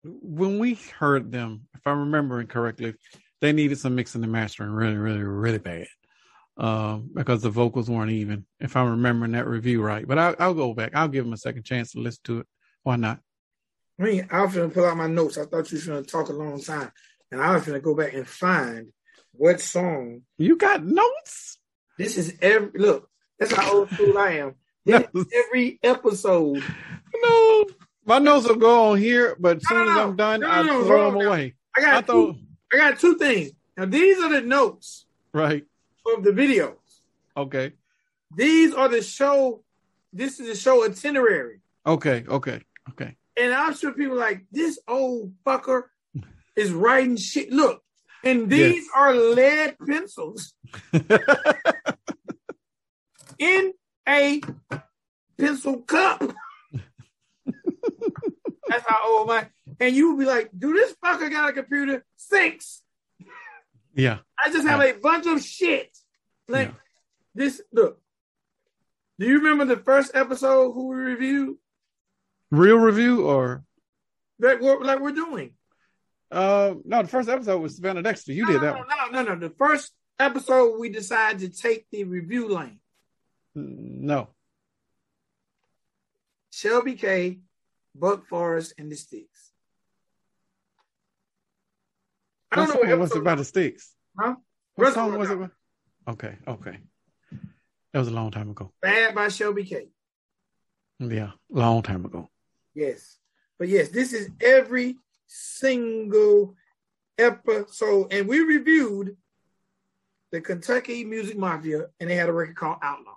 when 0.04 0.60
we 0.60 0.76
heard 0.98 1.32
them, 1.32 1.68
if 1.74 1.86
I'm 1.86 2.00
remembering 2.00 2.48
correctly, 2.48 2.96
they 3.40 3.52
needed 3.54 3.80
some 3.80 3.96
mixing 3.96 4.24
and 4.24 4.32
mastering 4.32 4.72
really, 4.72 4.98
really, 4.98 5.24
really 5.24 5.58
bad. 5.58 5.88
Um, 6.58 7.10
because 7.14 7.42
the 7.42 7.50
vocals 7.50 7.90
weren't 7.90 8.12
even, 8.12 8.46
if 8.60 8.76
I'm 8.76 8.92
remembering 8.92 9.32
that 9.32 9.48
review 9.48 9.82
right. 9.82 10.08
But 10.08 10.20
I'll, 10.20 10.36
I'll 10.38 10.54
go 10.54 10.74
back. 10.74 10.92
I'll 10.94 11.08
give 11.08 11.24
them 11.24 11.34
a 11.34 11.38
second 11.38 11.64
chance 11.64 11.94
to 11.94 12.00
listen 12.00 12.22
to 12.26 12.40
it. 12.40 12.48
Why 12.84 12.98
not? 12.98 13.20
I 14.00 14.04
mean, 14.04 14.28
I 14.32 14.44
was 14.44 14.56
going 14.56 14.70
to 14.70 14.74
pull 14.74 14.86
out 14.86 14.98
my 14.98 15.08
notes. 15.08 15.38
I 15.38 15.46
thought 15.46 15.72
you 15.72 15.80
were 15.80 15.94
going 15.94 16.04
to 16.04 16.10
talk 16.10 16.30
a 16.30 16.34
long 16.34 16.62
time. 16.62 16.92
And 17.32 17.42
I 17.42 17.56
was 17.56 17.66
going 17.66 17.80
to 17.80 17.84
go 17.84 17.96
back 17.96 18.14
and 18.14 18.28
find 18.28 18.92
what 19.32 19.62
song. 19.62 20.22
You 20.38 20.58
got 20.58 20.84
notes? 20.84 21.58
This 21.98 22.18
is 22.18 22.36
every, 22.42 22.72
look, 22.80 23.10
that's 23.40 23.54
how 23.54 23.72
old 23.74 23.90
school 23.92 24.18
I 24.18 24.32
am. 24.34 24.56
This 24.84 25.08
is 25.14 25.28
every 25.32 25.80
episode. 25.84 26.64
No. 27.24 27.66
My 28.06 28.18
notes 28.20 28.48
will 28.48 28.56
go 28.56 28.92
on 28.92 28.98
here, 28.98 29.36
but 29.40 29.58
as 29.58 29.68
soon 29.68 29.88
as 29.90 29.98
I'm 29.98 30.16
done, 30.16 30.44
I 30.44 30.64
throw 30.86 31.12
them 31.12 31.22
away. 31.28 31.56
I 31.76 31.82
got 31.82 32.10
I, 32.10 32.14
two, 32.14 32.36
I 32.74 32.78
got 32.78 33.00
two 33.00 33.18
things. 33.18 33.52
Now 33.78 33.86
these 33.86 34.20
are 34.20 34.30
the 34.30 34.42
notes, 34.42 35.06
right, 35.34 35.64
of 36.16 36.24
the 36.24 36.32
videos. 36.32 36.76
Okay. 37.38 37.74
These 38.36 38.74
are 38.74 38.88
the 38.90 39.02
show. 39.04 39.64
This 40.12 40.40
is 40.40 40.48
the 40.48 40.56
show 40.56 40.84
itinerary. 40.86 41.62
Okay, 41.86 42.26
okay, 42.28 42.62
okay. 42.92 43.16
And 43.38 43.54
I'm 43.54 43.74
sure 43.76 43.94
people 43.94 44.18
like 44.18 44.46
this 44.52 44.80
old 44.88 45.34
fucker 45.46 45.84
is 46.56 46.72
writing 46.72 47.18
shit. 47.18 47.52
Look, 47.52 47.82
and 48.24 48.50
these 48.50 48.84
Yes. 48.84 48.86
are 48.96 49.14
lead 49.16 49.78
pencils 49.88 50.54
in 53.40 53.74
a 54.08 54.42
pencil 55.38 55.82
cup. 55.82 56.34
That's 58.68 58.86
how 58.88 59.00
old 59.18 59.28
my. 59.28 59.48
And 59.80 59.96
you 59.96 60.12
would 60.14 60.20
be 60.20 60.26
like, 60.26 60.50
"Do 60.58 60.74
this 60.74 60.94
fucker 61.04 61.30
got 61.32 61.50
a 61.50 61.54
computer?" 61.54 62.06
Six. 62.18 62.82
yeah. 63.94 64.20
I 64.44 64.52
just 64.52 64.68
have 64.68 64.82
a 64.82 64.94
bunch 64.94 65.26
of 65.28 65.42
shit. 65.44 65.96
Like 66.48 66.70
Yeah. 66.70 66.74
this. 67.36 67.62
Look. 67.74 68.00
Do 69.20 69.28
you 69.28 69.38
remember 69.38 69.66
the 69.66 69.82
first 69.82 70.12
episode 70.16 70.74
who 70.74 70.88
we 70.88 70.96
reviewed? 70.96 71.58
Real 72.50 72.78
review 72.78 73.26
or 73.28 73.64
That 74.40 74.60
we're, 74.62 74.80
like 74.84 75.00
we're 75.00 75.12
doing. 75.12 75.54
uh 76.32 76.74
no, 76.86 77.02
the 77.04 77.08
first 77.08 77.30
episode 77.30 77.60
was 77.60 77.76
Savannah 77.76 78.02
Dexter. 78.02 78.34
You 78.34 78.46
no, 78.46 78.52
did 78.54 78.62
that 78.62 78.76
one. 78.78 78.88
No, 79.12 79.22
no, 79.22 79.36
no. 79.36 79.48
The 79.48 79.54
first 79.56 79.92
episode 80.20 80.80
we 80.80 80.90
decided 80.90 81.40
to 81.54 81.62
take 81.62 81.86
the 81.92 82.04
review 82.06 82.48
lane. 82.50 82.80
No. 83.54 84.30
Shelby 86.52 86.96
K, 86.96 87.40
Buck 87.96 88.28
Forest 88.28 88.74
and 88.78 88.92
the 88.92 88.96
Sticks. 88.96 89.52
I 92.52 92.58
don't 92.58 92.68
What 92.68 92.84
know 92.84 92.90
what 92.90 93.00
was 93.00 93.16
about 93.16 93.38
the 93.38 93.46
sticks? 93.46 93.96
Huh? 94.20 94.36
What 94.76 94.86
Reservoir 94.88 95.10
song 95.10 95.20
was 95.20 95.30
it 95.30 95.34
about? 95.36 95.52
Okay, 96.10 96.36
okay. 96.48 96.80
That 97.94 98.00
was 98.00 98.10
a 98.10 98.14
long 98.14 98.32
time 98.32 98.50
ago. 98.50 98.72
Bad 98.82 99.16
by 99.16 99.30
Shelby 99.30 99.64
K. 99.64 99.88
Yeah, 101.00 101.32
long 101.50 101.82
time 101.82 102.06
ago. 102.06 102.30
Yes. 102.74 103.18
But 103.58 103.70
yes, 103.70 103.90
this 103.90 104.14
is 104.14 104.30
every 104.42 104.98
single 105.28 106.56
episode. 107.18 108.12
And 108.12 108.28
we 108.28 108.40
reviewed 108.42 109.16
the 110.32 110.42
Kentucky 110.42 111.04
Music 111.04 111.38
Mafia, 111.38 111.88
and 112.00 112.10
they 112.10 112.16
had 112.16 112.30
a 112.30 112.34
record 112.34 112.56
called 112.56 112.78
Outlaw. 112.82 113.16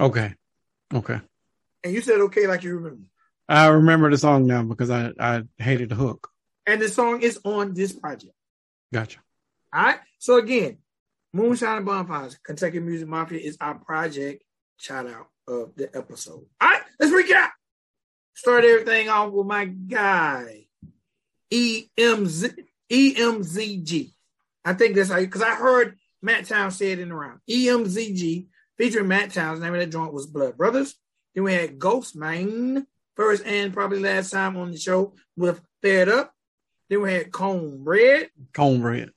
Okay. 0.00 0.34
Okay. 0.92 1.20
And 1.82 1.92
you 1.92 2.00
said 2.00 2.20
okay, 2.20 2.46
like 2.46 2.62
you 2.62 2.76
remember. 2.76 3.04
I 3.48 3.66
remember 3.68 4.10
the 4.10 4.18
song 4.18 4.46
now 4.46 4.62
because 4.62 4.90
I, 4.90 5.12
I 5.18 5.42
hated 5.58 5.90
the 5.90 5.94
hook. 5.94 6.30
And 6.66 6.80
the 6.80 6.88
song 6.88 7.22
is 7.22 7.38
on 7.44 7.74
this 7.74 7.92
project. 7.92 8.32
Gotcha. 8.92 9.18
All 9.72 9.82
right. 9.82 9.98
So 10.18 10.38
again, 10.38 10.78
Moonshine 11.34 11.78
and 11.78 11.86
Bonfires, 11.86 12.38
Kentucky 12.42 12.80
Music 12.80 13.08
Mafia 13.08 13.40
is 13.40 13.56
our 13.60 13.74
project 13.74 14.44
shout 14.76 15.06
out 15.06 15.28
of 15.46 15.74
the 15.76 15.94
episode. 15.96 16.46
All 16.60 16.68
right, 16.70 16.82
let's 16.98 17.12
recap. 17.12 17.50
Start 18.34 18.64
everything 18.64 19.08
off 19.08 19.32
with 19.32 19.46
my 19.46 19.64
guy, 19.64 20.66
EMZ, 21.52 22.54
EMZG. 22.90 24.12
I 24.64 24.72
think 24.74 24.96
that's 24.96 25.10
how 25.10 25.18
you, 25.18 25.26
because 25.26 25.42
I 25.42 25.54
heard 25.54 25.98
Matt 26.22 26.46
Towns 26.46 26.76
say 26.76 26.92
it 26.92 26.98
in 26.98 27.10
the 27.10 27.14
round. 27.14 27.40
EMZG 27.48 28.46
featuring 28.76 29.08
Matt 29.08 29.32
Towns. 29.32 29.60
The 29.60 29.66
name 29.66 29.74
of 29.74 29.80
that 29.80 29.90
joint 29.90 30.12
was 30.12 30.26
Blood 30.26 30.56
Brothers. 30.56 30.94
Then 31.34 31.44
we 31.44 31.52
had 31.52 31.78
Ghost 31.78 32.16
Mane, 32.16 32.86
first 33.16 33.44
and 33.44 33.72
probably 33.72 34.00
last 34.00 34.30
time 34.30 34.56
on 34.56 34.70
the 34.70 34.78
show 34.78 35.14
with 35.36 35.60
Fed 35.82 36.08
Up. 36.08 36.32
Then 36.88 37.02
we 37.02 37.12
had 37.12 37.32
Cone 37.32 37.80
Red 37.82 38.30
Cornbread. 38.52 39.10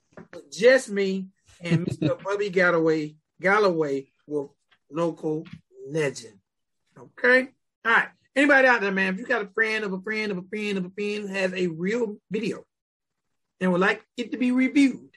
just 0.50 0.90
me 0.90 1.26
and 1.60 1.86
Mr. 1.86 2.22
Bubby 2.24 2.50
Galloway, 2.50 3.16
Galloway 3.40 4.08
with 4.26 4.48
local 4.90 5.46
legend. 5.88 6.38
Okay? 6.98 7.48
All 7.84 7.92
right. 7.92 8.08
Anybody 8.34 8.68
out 8.68 8.80
there, 8.80 8.92
man, 8.92 9.14
if 9.14 9.20
you 9.20 9.26
got 9.26 9.42
a 9.42 9.48
friend 9.48 9.84
of 9.84 9.92
a 9.92 10.00
friend 10.00 10.30
of 10.30 10.38
a 10.38 10.42
friend 10.42 10.78
of 10.78 10.84
a 10.84 10.90
friend 10.90 11.28
who 11.28 11.34
has 11.34 11.52
a 11.52 11.66
real 11.66 12.16
video 12.30 12.64
and 13.60 13.72
would 13.72 13.80
like 13.80 14.04
it 14.16 14.30
to 14.30 14.38
be 14.38 14.52
reviewed, 14.52 15.10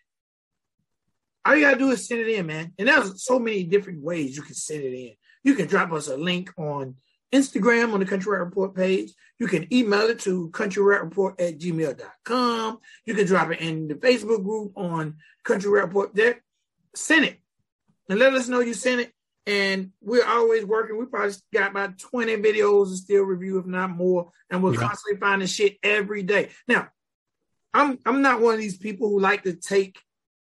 all 1.46 1.56
you 1.56 1.62
gotta 1.62 1.78
do 1.78 1.92
is 1.92 2.08
send 2.08 2.22
it 2.22 2.30
in, 2.30 2.48
man. 2.48 2.74
And 2.78 2.88
there's 2.88 3.24
so 3.24 3.40
many 3.40 3.64
different 3.64 4.02
ways 4.02 4.36
you 4.36 4.42
can 4.42 4.56
send 4.56 4.84
it 4.84 4.96
in. 4.96 5.14
You 5.44 5.56
can 5.56 5.68
drop 5.68 5.92
us 5.92 6.08
a 6.08 6.18
link 6.18 6.52
on 6.58 6.96
Instagram 7.34 7.94
on 7.94 8.00
the 8.00 8.06
Country 8.06 8.32
Rap 8.32 8.46
Report 8.46 8.76
page. 8.76 9.12
You 9.40 9.48
can 9.48 9.74
email 9.74 10.02
it 10.02 10.20
to 10.22 10.50
countryrapreport 10.52 11.42
at 11.42 11.60
gmail.com. 11.60 12.80
You 13.06 13.14
can 13.14 13.26
drop 13.26 13.52
it 13.52 13.62
in 13.62 13.88
the 13.88 13.96
Facebook 13.96 14.44
group 14.44 14.74
on 14.76 15.18
Country 15.44 15.72
Rap 15.72 15.88
Report 15.88 16.14
there. 16.14 16.44
Send 16.96 17.26
it 17.26 17.40
and 18.10 18.20
let 18.20 18.34
us 18.34 18.48
know 18.48 18.60
you 18.60 18.74
sent 18.74 19.02
it. 19.02 19.14
And 19.48 19.92
we're 20.02 20.26
always 20.26 20.64
working. 20.66 21.00
We 21.00 21.06
probably 21.06 21.34
got 21.52 21.72
about 21.72 21.98
20 21.98 22.38
videos 22.38 22.90
to 22.90 22.98
still 22.98 23.24
review, 23.24 23.58
if 23.58 23.66
not 23.66 23.90
more. 23.90 24.32
And 24.52 24.62
we're 24.62 24.74
Yeah. 24.74 24.82
constantly 24.82 25.20
finding 25.20 25.48
shit 25.48 25.78
every 25.82 26.22
day. 26.22 26.52
Now, 26.68 26.90
I'm 27.74 27.98
I'm 28.06 28.22
not 28.22 28.42
one 28.42 28.54
of 28.54 28.60
these 28.60 28.78
people 28.78 29.10
who 29.10 29.20
like 29.20 29.44
to 29.44 29.54
take 29.54 29.98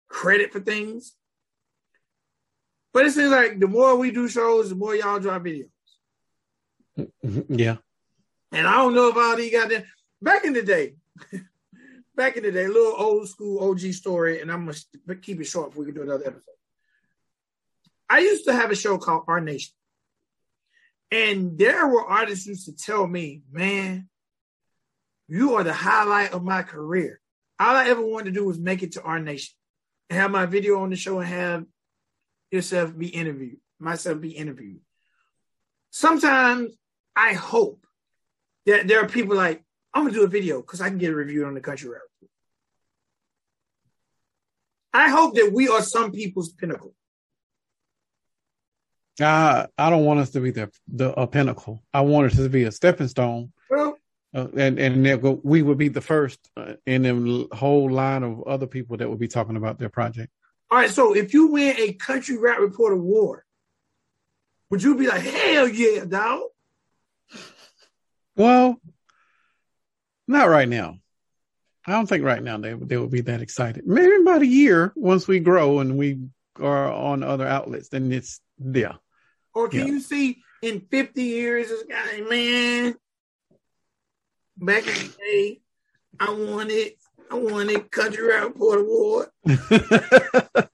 credit 0.09 0.53
for 0.53 0.61
things. 0.61 1.17
But 2.93 3.07
it 3.07 3.13
seems 3.13 3.31
like 3.31 3.61
the 3.61 3.69
more 3.69 3.97
we 3.97 4.11
do 4.11 4.29
shows, 4.29 4.69
the 4.69 4.75
more 4.75 4.95
y'all 4.97 5.21
drop 5.21 5.43
videos. 5.43 5.71
Mm-hmm. 6.99 7.55
Yeah. 7.55 7.77
And 8.53 8.67
I 8.67 8.77
don't 8.77 8.95
know 8.95 9.09
if 9.09 9.17
all 9.17 9.37
these 9.37 9.53
goddamn 9.53 9.85
back 10.21 10.45
in 10.45 10.53
the 10.53 10.63
day, 10.63 10.95
back 12.17 12.37
in 12.37 12.43
the 12.43 12.53
day, 12.53 12.67
little 12.67 12.95
old 12.97 13.29
school 13.29 13.71
OG 13.71 13.81
story, 13.93 14.41
and 14.41 14.51
I'm 14.51 14.67
gonna 14.67 15.21
keep 15.21 15.41
it 15.41 15.45
short 15.45 15.71
if 15.71 15.77
we 15.77 15.87
can 15.87 15.95
do 15.95 16.03
another 16.03 16.27
episode. 16.27 16.45
I 18.09 18.21
used 18.21 18.45
to 18.47 18.53
have 18.53 18.71
a 18.71 18.77
show 18.77 18.99
called 18.99 19.25
Our 19.29 19.41
Nation. 19.41 19.73
And 21.13 21.59
there 21.59 21.87
were 21.87 22.05
artists 22.05 22.47
used 22.47 22.67
to 22.67 22.77
tell 22.77 23.07
me, 23.07 23.43
man, 23.51 24.09
you 25.29 25.55
are 25.55 25.65
the 25.65 25.73
highlight 25.73 26.33
of 26.33 26.43
my 26.43 26.63
career. 26.63 27.21
All 27.59 27.77
I 27.77 27.89
ever 27.89 28.05
wanted 28.05 28.35
to 28.35 28.41
do 28.41 28.47
was 28.47 28.59
make 28.59 28.83
it 28.83 28.93
to 28.93 29.03
Our 29.03 29.21
Nation 29.21 29.55
and 30.09 30.19
have 30.19 30.31
my 30.31 30.47
video 30.47 30.81
on 30.81 30.91
the 30.91 30.97
show 30.97 31.21
and 31.21 31.29
have 31.29 31.65
yourself 32.51 32.97
be 32.97 33.09
interviewed, 33.09 33.59
myself 33.79 34.21
be 34.21 34.31
interviewed. 34.31 34.81
Sometimes 35.91 36.73
I 37.17 37.33
hope 37.35 37.85
that 38.67 38.87
there 38.89 39.01
are 39.03 39.09
people 39.09 39.37
like, 39.37 39.63
I'm 39.93 40.05
gonna 40.05 40.15
do 40.15 40.25
a 40.25 40.29
video 40.29 40.61
because 40.61 40.81
I 40.81 40.89
can 40.89 40.99
get 40.99 41.11
a 41.13 41.17
review 41.17 41.45
on 41.47 41.55
the 41.55 41.61
country 41.61 41.91
rap. 41.91 42.03
Report." 42.21 42.31
I 44.93 45.09
hope 45.09 45.35
that 45.37 45.51
we 45.53 45.69
are 45.69 45.83
some 45.83 46.13
people's 46.13 46.53
pinnacle. 46.53 46.95
I 49.21 49.67
I 49.77 49.91
don't 49.91 50.05
want 50.05 50.21
us 50.21 50.31
to 50.31 50.41
be 50.41 50.51
the 50.51 50.71
the 50.89 51.13
a 51.13 51.27
pinnacle. 51.27 51.83
I 51.93 52.01
want 52.03 52.27
us 52.33 52.37
to 52.37 52.49
be 52.49 52.65
a 52.65 52.73
stepping 52.73 53.09
stone, 53.09 53.53
Well, 53.69 53.99
uh, 54.35 54.49
and 54.57 54.79
and 54.79 55.21
go- 55.23 55.41
we 55.45 55.63
would 55.63 55.79
be 55.79 55.89
the 55.89 56.01
first 56.01 56.39
uh, 56.57 56.75
in 56.87 57.05
a 57.07 57.55
whole 57.55 57.91
line 57.91 58.23
of 58.23 58.43
other 58.47 58.67
people 58.67 58.97
that 58.97 59.09
would 59.11 59.19
be 59.19 59.29
talking 59.29 59.57
about 59.57 59.79
their 59.79 59.91
project. 59.91 60.33
all 60.71 60.79
right, 60.79 60.91
so 60.91 61.15
if 61.15 61.35
you 61.35 61.49
win 61.49 61.75
a 61.79 61.93
country 61.95 62.39
rap 62.39 62.61
report 62.61 62.93
award, 62.95 63.43
would 64.71 64.83
you 64.83 64.95
be 64.97 65.07
like, 65.09 65.23
hell 65.23 65.69
yeah, 65.69 66.05
dog? 66.05 66.43
Well, 68.37 68.81
not 70.29 70.49
right 70.49 70.69
now. 70.69 70.99
I 71.87 71.93
don't 71.93 72.07
think 72.07 72.25
right 72.25 72.43
now 72.43 72.59
they 72.59 72.75
they 72.75 72.97
would 72.97 73.11
be 73.11 73.23
that 73.23 73.43
excited. 73.43 73.87
Maybe 73.87 74.15
about 74.23 74.43
a 74.43 74.47
year 74.47 74.93
once 74.95 75.27
we 75.27 75.41
grow 75.41 75.81
and 75.81 75.97
we 75.99 76.21
are 76.61 76.93
on 76.93 77.23
other 77.23 77.47
outlets, 77.47 77.89
then 77.89 78.13
it's 78.13 78.41
yeah. 78.59 78.95
Or 79.55 79.69
can 79.69 79.81
Yeah. 79.81 79.87
you 79.87 80.01
see 80.01 80.43
in 80.63 80.81
50 80.91 81.23
years 81.23 81.69
this 81.69 81.83
guy, 81.85 82.21
man, 82.29 82.95
back 84.59 84.87
in 84.87 84.93
the 84.95 85.15
day, 85.19 85.61
I 86.21 86.31
wanted, 86.31 86.93
I 87.31 87.35
wanted 87.37 87.91
country 87.91 88.27
rap 88.29 88.45
report 88.45 88.81
award. 88.81 89.29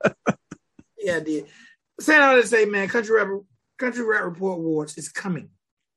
Yeah, 0.99 1.17
I 1.17 1.21
did. 1.21 1.47
Saying 2.01 2.21
all 2.21 2.35
to 2.41 2.45
say, 2.47 2.65
man, 2.65 2.89
country 2.89 3.15
rap, 3.15 3.29
country 3.79 4.05
rap 4.05 4.25
report 4.25 4.59
awards 4.59 4.97
is 4.97 5.09
coming, 5.09 5.51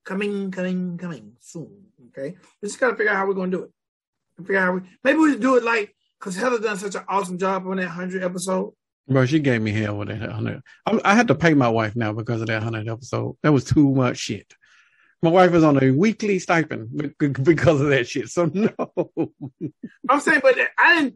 coming, 0.06 0.52
coming, 0.52 0.98
coming 0.98 1.34
soon. 1.40 1.86
Okay, 2.10 2.36
we 2.62 2.68
just 2.68 2.80
gotta 2.80 2.96
figure 2.96 3.12
out 3.12 3.18
how 3.18 3.28
we're 3.28 3.34
gonna 3.34 3.52
do 3.52 3.64
it. 3.64 3.72
Figure 4.38 4.58
out 4.58 4.66
how 4.66 4.74
we 4.74 4.82
maybe 5.04 5.20
we 5.20 5.30
just 5.30 5.42
do 5.42 5.58
it 5.58 5.64
like 5.64 5.96
because 6.20 6.36
Heather 6.36 6.60
done 6.60 6.78
such 6.78 6.96
an 6.96 7.04
awesome 7.08 7.38
job 7.38 7.68
on 7.68 7.78
that 7.78 7.88
hundred 7.88 8.24
episode. 8.24 8.74
Bro, 9.08 9.26
she 9.26 9.40
gave 9.40 9.62
me 9.62 9.72
hell 9.72 9.98
with 9.98 10.10
that 10.10 10.32
hundred. 10.32 10.62
I, 10.86 11.00
I 11.04 11.16
had 11.16 11.28
to 11.30 11.36
pay 11.36 11.54
my 11.54 11.70
wife 11.70 11.96
now 11.96 12.14
because 12.14 12.42
of 12.42 12.48
that 12.48 12.64
hundred 12.64 12.88
episode. 12.88 13.38
That 13.44 13.54
was 13.54 13.64
too 13.64 13.94
much 13.94 14.18
shit. 14.18 14.54
My 15.22 15.30
wife 15.30 15.54
is 15.54 15.64
on 15.64 15.84
a 15.84 15.92
weekly 15.92 16.40
stipend 16.40 17.14
because 17.18 17.82
of 17.82 17.90
that 17.90 18.08
shit. 18.08 18.30
So 18.30 18.46
no, 18.54 18.72
I'm 20.10 20.22
saying, 20.22 20.40
but 20.42 20.56
I 20.78 20.96
didn't. 20.96 21.16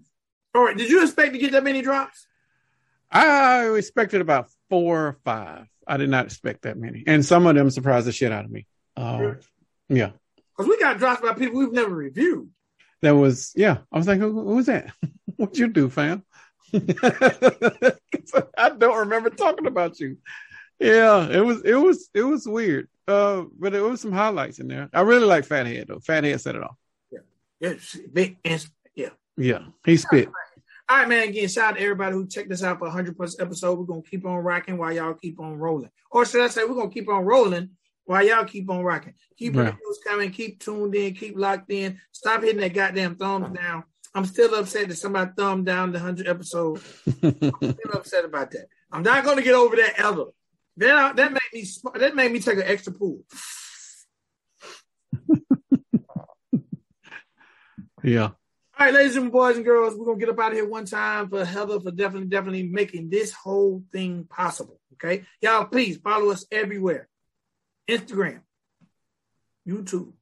All 0.56 0.66
right, 0.66 0.78
did 0.78 0.90
you 0.90 1.02
expect 1.02 1.34
to 1.34 1.40
get 1.40 1.52
that 1.54 1.64
many 1.64 1.82
drops? 1.82 2.28
I 3.12 3.70
expected 3.76 4.22
about 4.22 4.50
four 4.74 5.08
or 5.08 5.18
five. 5.24 5.68
I 5.86 5.98
did 5.98 6.10
not 6.10 6.26
expect 6.26 6.64
that 6.64 6.78
many, 6.78 7.04
and 7.06 7.24
some 7.24 7.46
of 7.46 7.54
them 7.56 7.70
surprised 7.70 8.08
the 8.08 8.12
shit 8.12 8.32
out 8.32 8.44
of 8.46 8.50
me. 8.50 8.66
Uh, 8.98 9.34
yeah, 9.88 10.12
Because 10.58 10.68
we 10.68 10.80
got 10.80 10.98
dropped 10.98 11.22
by 11.22 11.34
people 11.34 11.60
we've 11.60 11.72
never 11.72 11.94
reviewed. 11.94 12.50
that 13.04 13.12
was 13.12 13.52
yeah. 13.56 13.78
I 13.92 13.98
was 14.00 14.08
like, 14.08 14.18
who, 14.20 14.32
who 14.32 14.56
was 14.56 14.66
that? 14.66 14.92
What'd 15.36 15.60
you 15.60 15.68
do, 15.68 15.90
fam? 15.92 16.24
I 16.74 18.70
don't 18.78 18.98
remember 18.98 19.30
talking 19.30 19.68
about 19.68 20.00
you. 20.00 20.18
yeah, 20.80 21.28
it 21.30 21.42
was 21.46 21.62
it 21.62 21.76
was 21.76 22.10
it 22.16 22.24
was 22.24 22.48
weird. 22.48 22.88
Uh, 23.08 23.44
but 23.60 23.76
it 23.76 23.82
was 23.82 24.02
some 24.02 24.14
highlights 24.14 24.60
in 24.60 24.68
there. 24.68 24.90
I 24.94 25.02
really 25.02 25.26
like 25.28 25.46
Fathead 25.46 25.88
though. 25.88 26.00
Fathead 26.00 26.40
set 26.42 26.56
it 26.56 26.64
off. 26.64 26.78
Yeah, 27.12 27.20
it's 27.60 27.96
big. 28.12 28.38
Yeah, 28.96 29.10
yeah, 29.38 29.66
he 29.86 29.98
spit. 29.98 30.30
All 30.90 30.98
right, 30.98 31.08
man. 31.08 31.30
Again, 31.30 31.48
shout 31.48 31.72
out 31.72 31.76
to 31.78 31.82
everybody 31.82 32.14
who 32.14 32.28
checked 32.28 32.52
us 32.52 32.64
out 32.64 32.80
for 32.80 32.86
100 32.86 33.16
plus 33.16 33.40
episode. 33.40 33.80
We're 33.80 33.86
gonna 33.86 34.02
keep 34.02 34.26
on 34.26 34.38
rocking 34.38 34.78
while 34.78 34.92
y'all 34.92 35.14
keep 35.14 35.40
on 35.40 35.58
rolling, 35.58 35.90
or 36.12 36.26
should 36.26 36.42
I 36.42 36.50
say, 36.50 36.66
we're 36.66 36.76
gonna 36.76 36.90
keep 36.90 37.10
on 37.10 37.24
rolling 37.24 37.70
while 38.06 38.26
y'all 38.26 38.44
keep 38.44 38.70
on 38.70 38.84
rocking. 38.84 39.14
Keep 39.38 39.56
yeah. 39.56 39.64
the 39.64 39.72
news 39.72 40.00
coming. 40.06 40.32
Keep 40.32 40.60
tuned 40.60 40.94
in. 40.96 41.14
Keep 41.14 41.38
locked 41.38 41.72
in. 41.72 42.00
Stop 42.12 42.42
hitting 42.42 42.60
that 42.60 42.74
goddamn 42.74 43.16
thumbs 43.16 43.58
down. 43.58 43.84
I'm 44.14 44.26
still 44.26 44.54
upset 44.56 44.90
that 44.90 44.96
somebody 44.96 45.32
thumbed 45.36 45.66
down 45.66 45.92
the 45.92 46.00
100 46.00 46.28
episode. 46.28 46.82
I'm 47.24 47.34
still 47.42 47.94
upset 47.94 48.26
about 48.26 48.52
that. 48.52 48.68
I'm 48.92 49.04
not 49.04 49.24
gonna 49.24 49.42
get 49.42 49.56
over 49.56 49.76
that 49.78 49.94
ever. 49.98 50.26
That 50.78 50.96
uh, 50.96 51.14
that 51.14 51.32
made 51.32 51.42
me 51.54 51.66
that 51.96 52.16
made 52.16 52.32
me 52.32 52.40
take 52.40 52.58
an 52.58 52.64
extra 52.66 52.94
pool. 52.94 53.22
yeah. 58.04 58.32
All 58.80 58.88
right, 58.88 58.94
ladies 58.94 59.16
and 59.18 59.32
boys 59.32 59.56
and 59.56 59.64
girls, 59.64 59.96
we're 59.96 60.06
gonna 60.06 60.18
get 60.18 60.30
up 60.30 60.40
out 60.40 60.52
of 60.52 60.58
here 60.58 60.68
one 60.68 60.86
time 60.86 61.30
for 61.30 61.46
Heather 61.46 61.80
for 61.80 61.92
definitely, 61.92 62.28
definitely 62.28 62.64
making 62.64 63.10
this 63.10 63.32
whole 63.32 63.84
thing 63.92 64.26
possible. 64.28 64.80
Okay, 64.94 65.26
y'all, 65.42 65.66
please 65.66 65.98
follow 65.98 66.32
us 66.32 66.46
everywhere: 66.52 67.08
Instagram, 67.88 68.42
YouTube. 69.68 70.14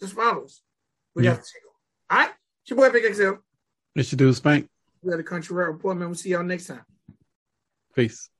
Just 0.00 0.14
follow 0.14 0.44
us. 0.44 0.62
We 1.14 1.24
yeah. 1.24 1.34
got 1.34 1.44
to 1.44 1.50
All 2.10 2.18
right, 2.18 2.30
it's 2.62 2.70
your 2.70 2.78
boy 2.78 2.90
Big 2.90 3.14
XL. 3.14 3.32
It's 3.94 4.10
your 4.10 4.16
dude 4.16 4.36
Spank. 4.36 4.68
We 5.02 5.10
got 5.10 5.20
a 5.20 5.24
country 5.24 5.54
report, 5.54 5.98
man. 5.98 6.08
We'll 6.08 6.14
see 6.14 6.30
y'all 6.30 6.44
next 6.44 6.68
time. 6.68 6.84
Peace. 7.94 8.30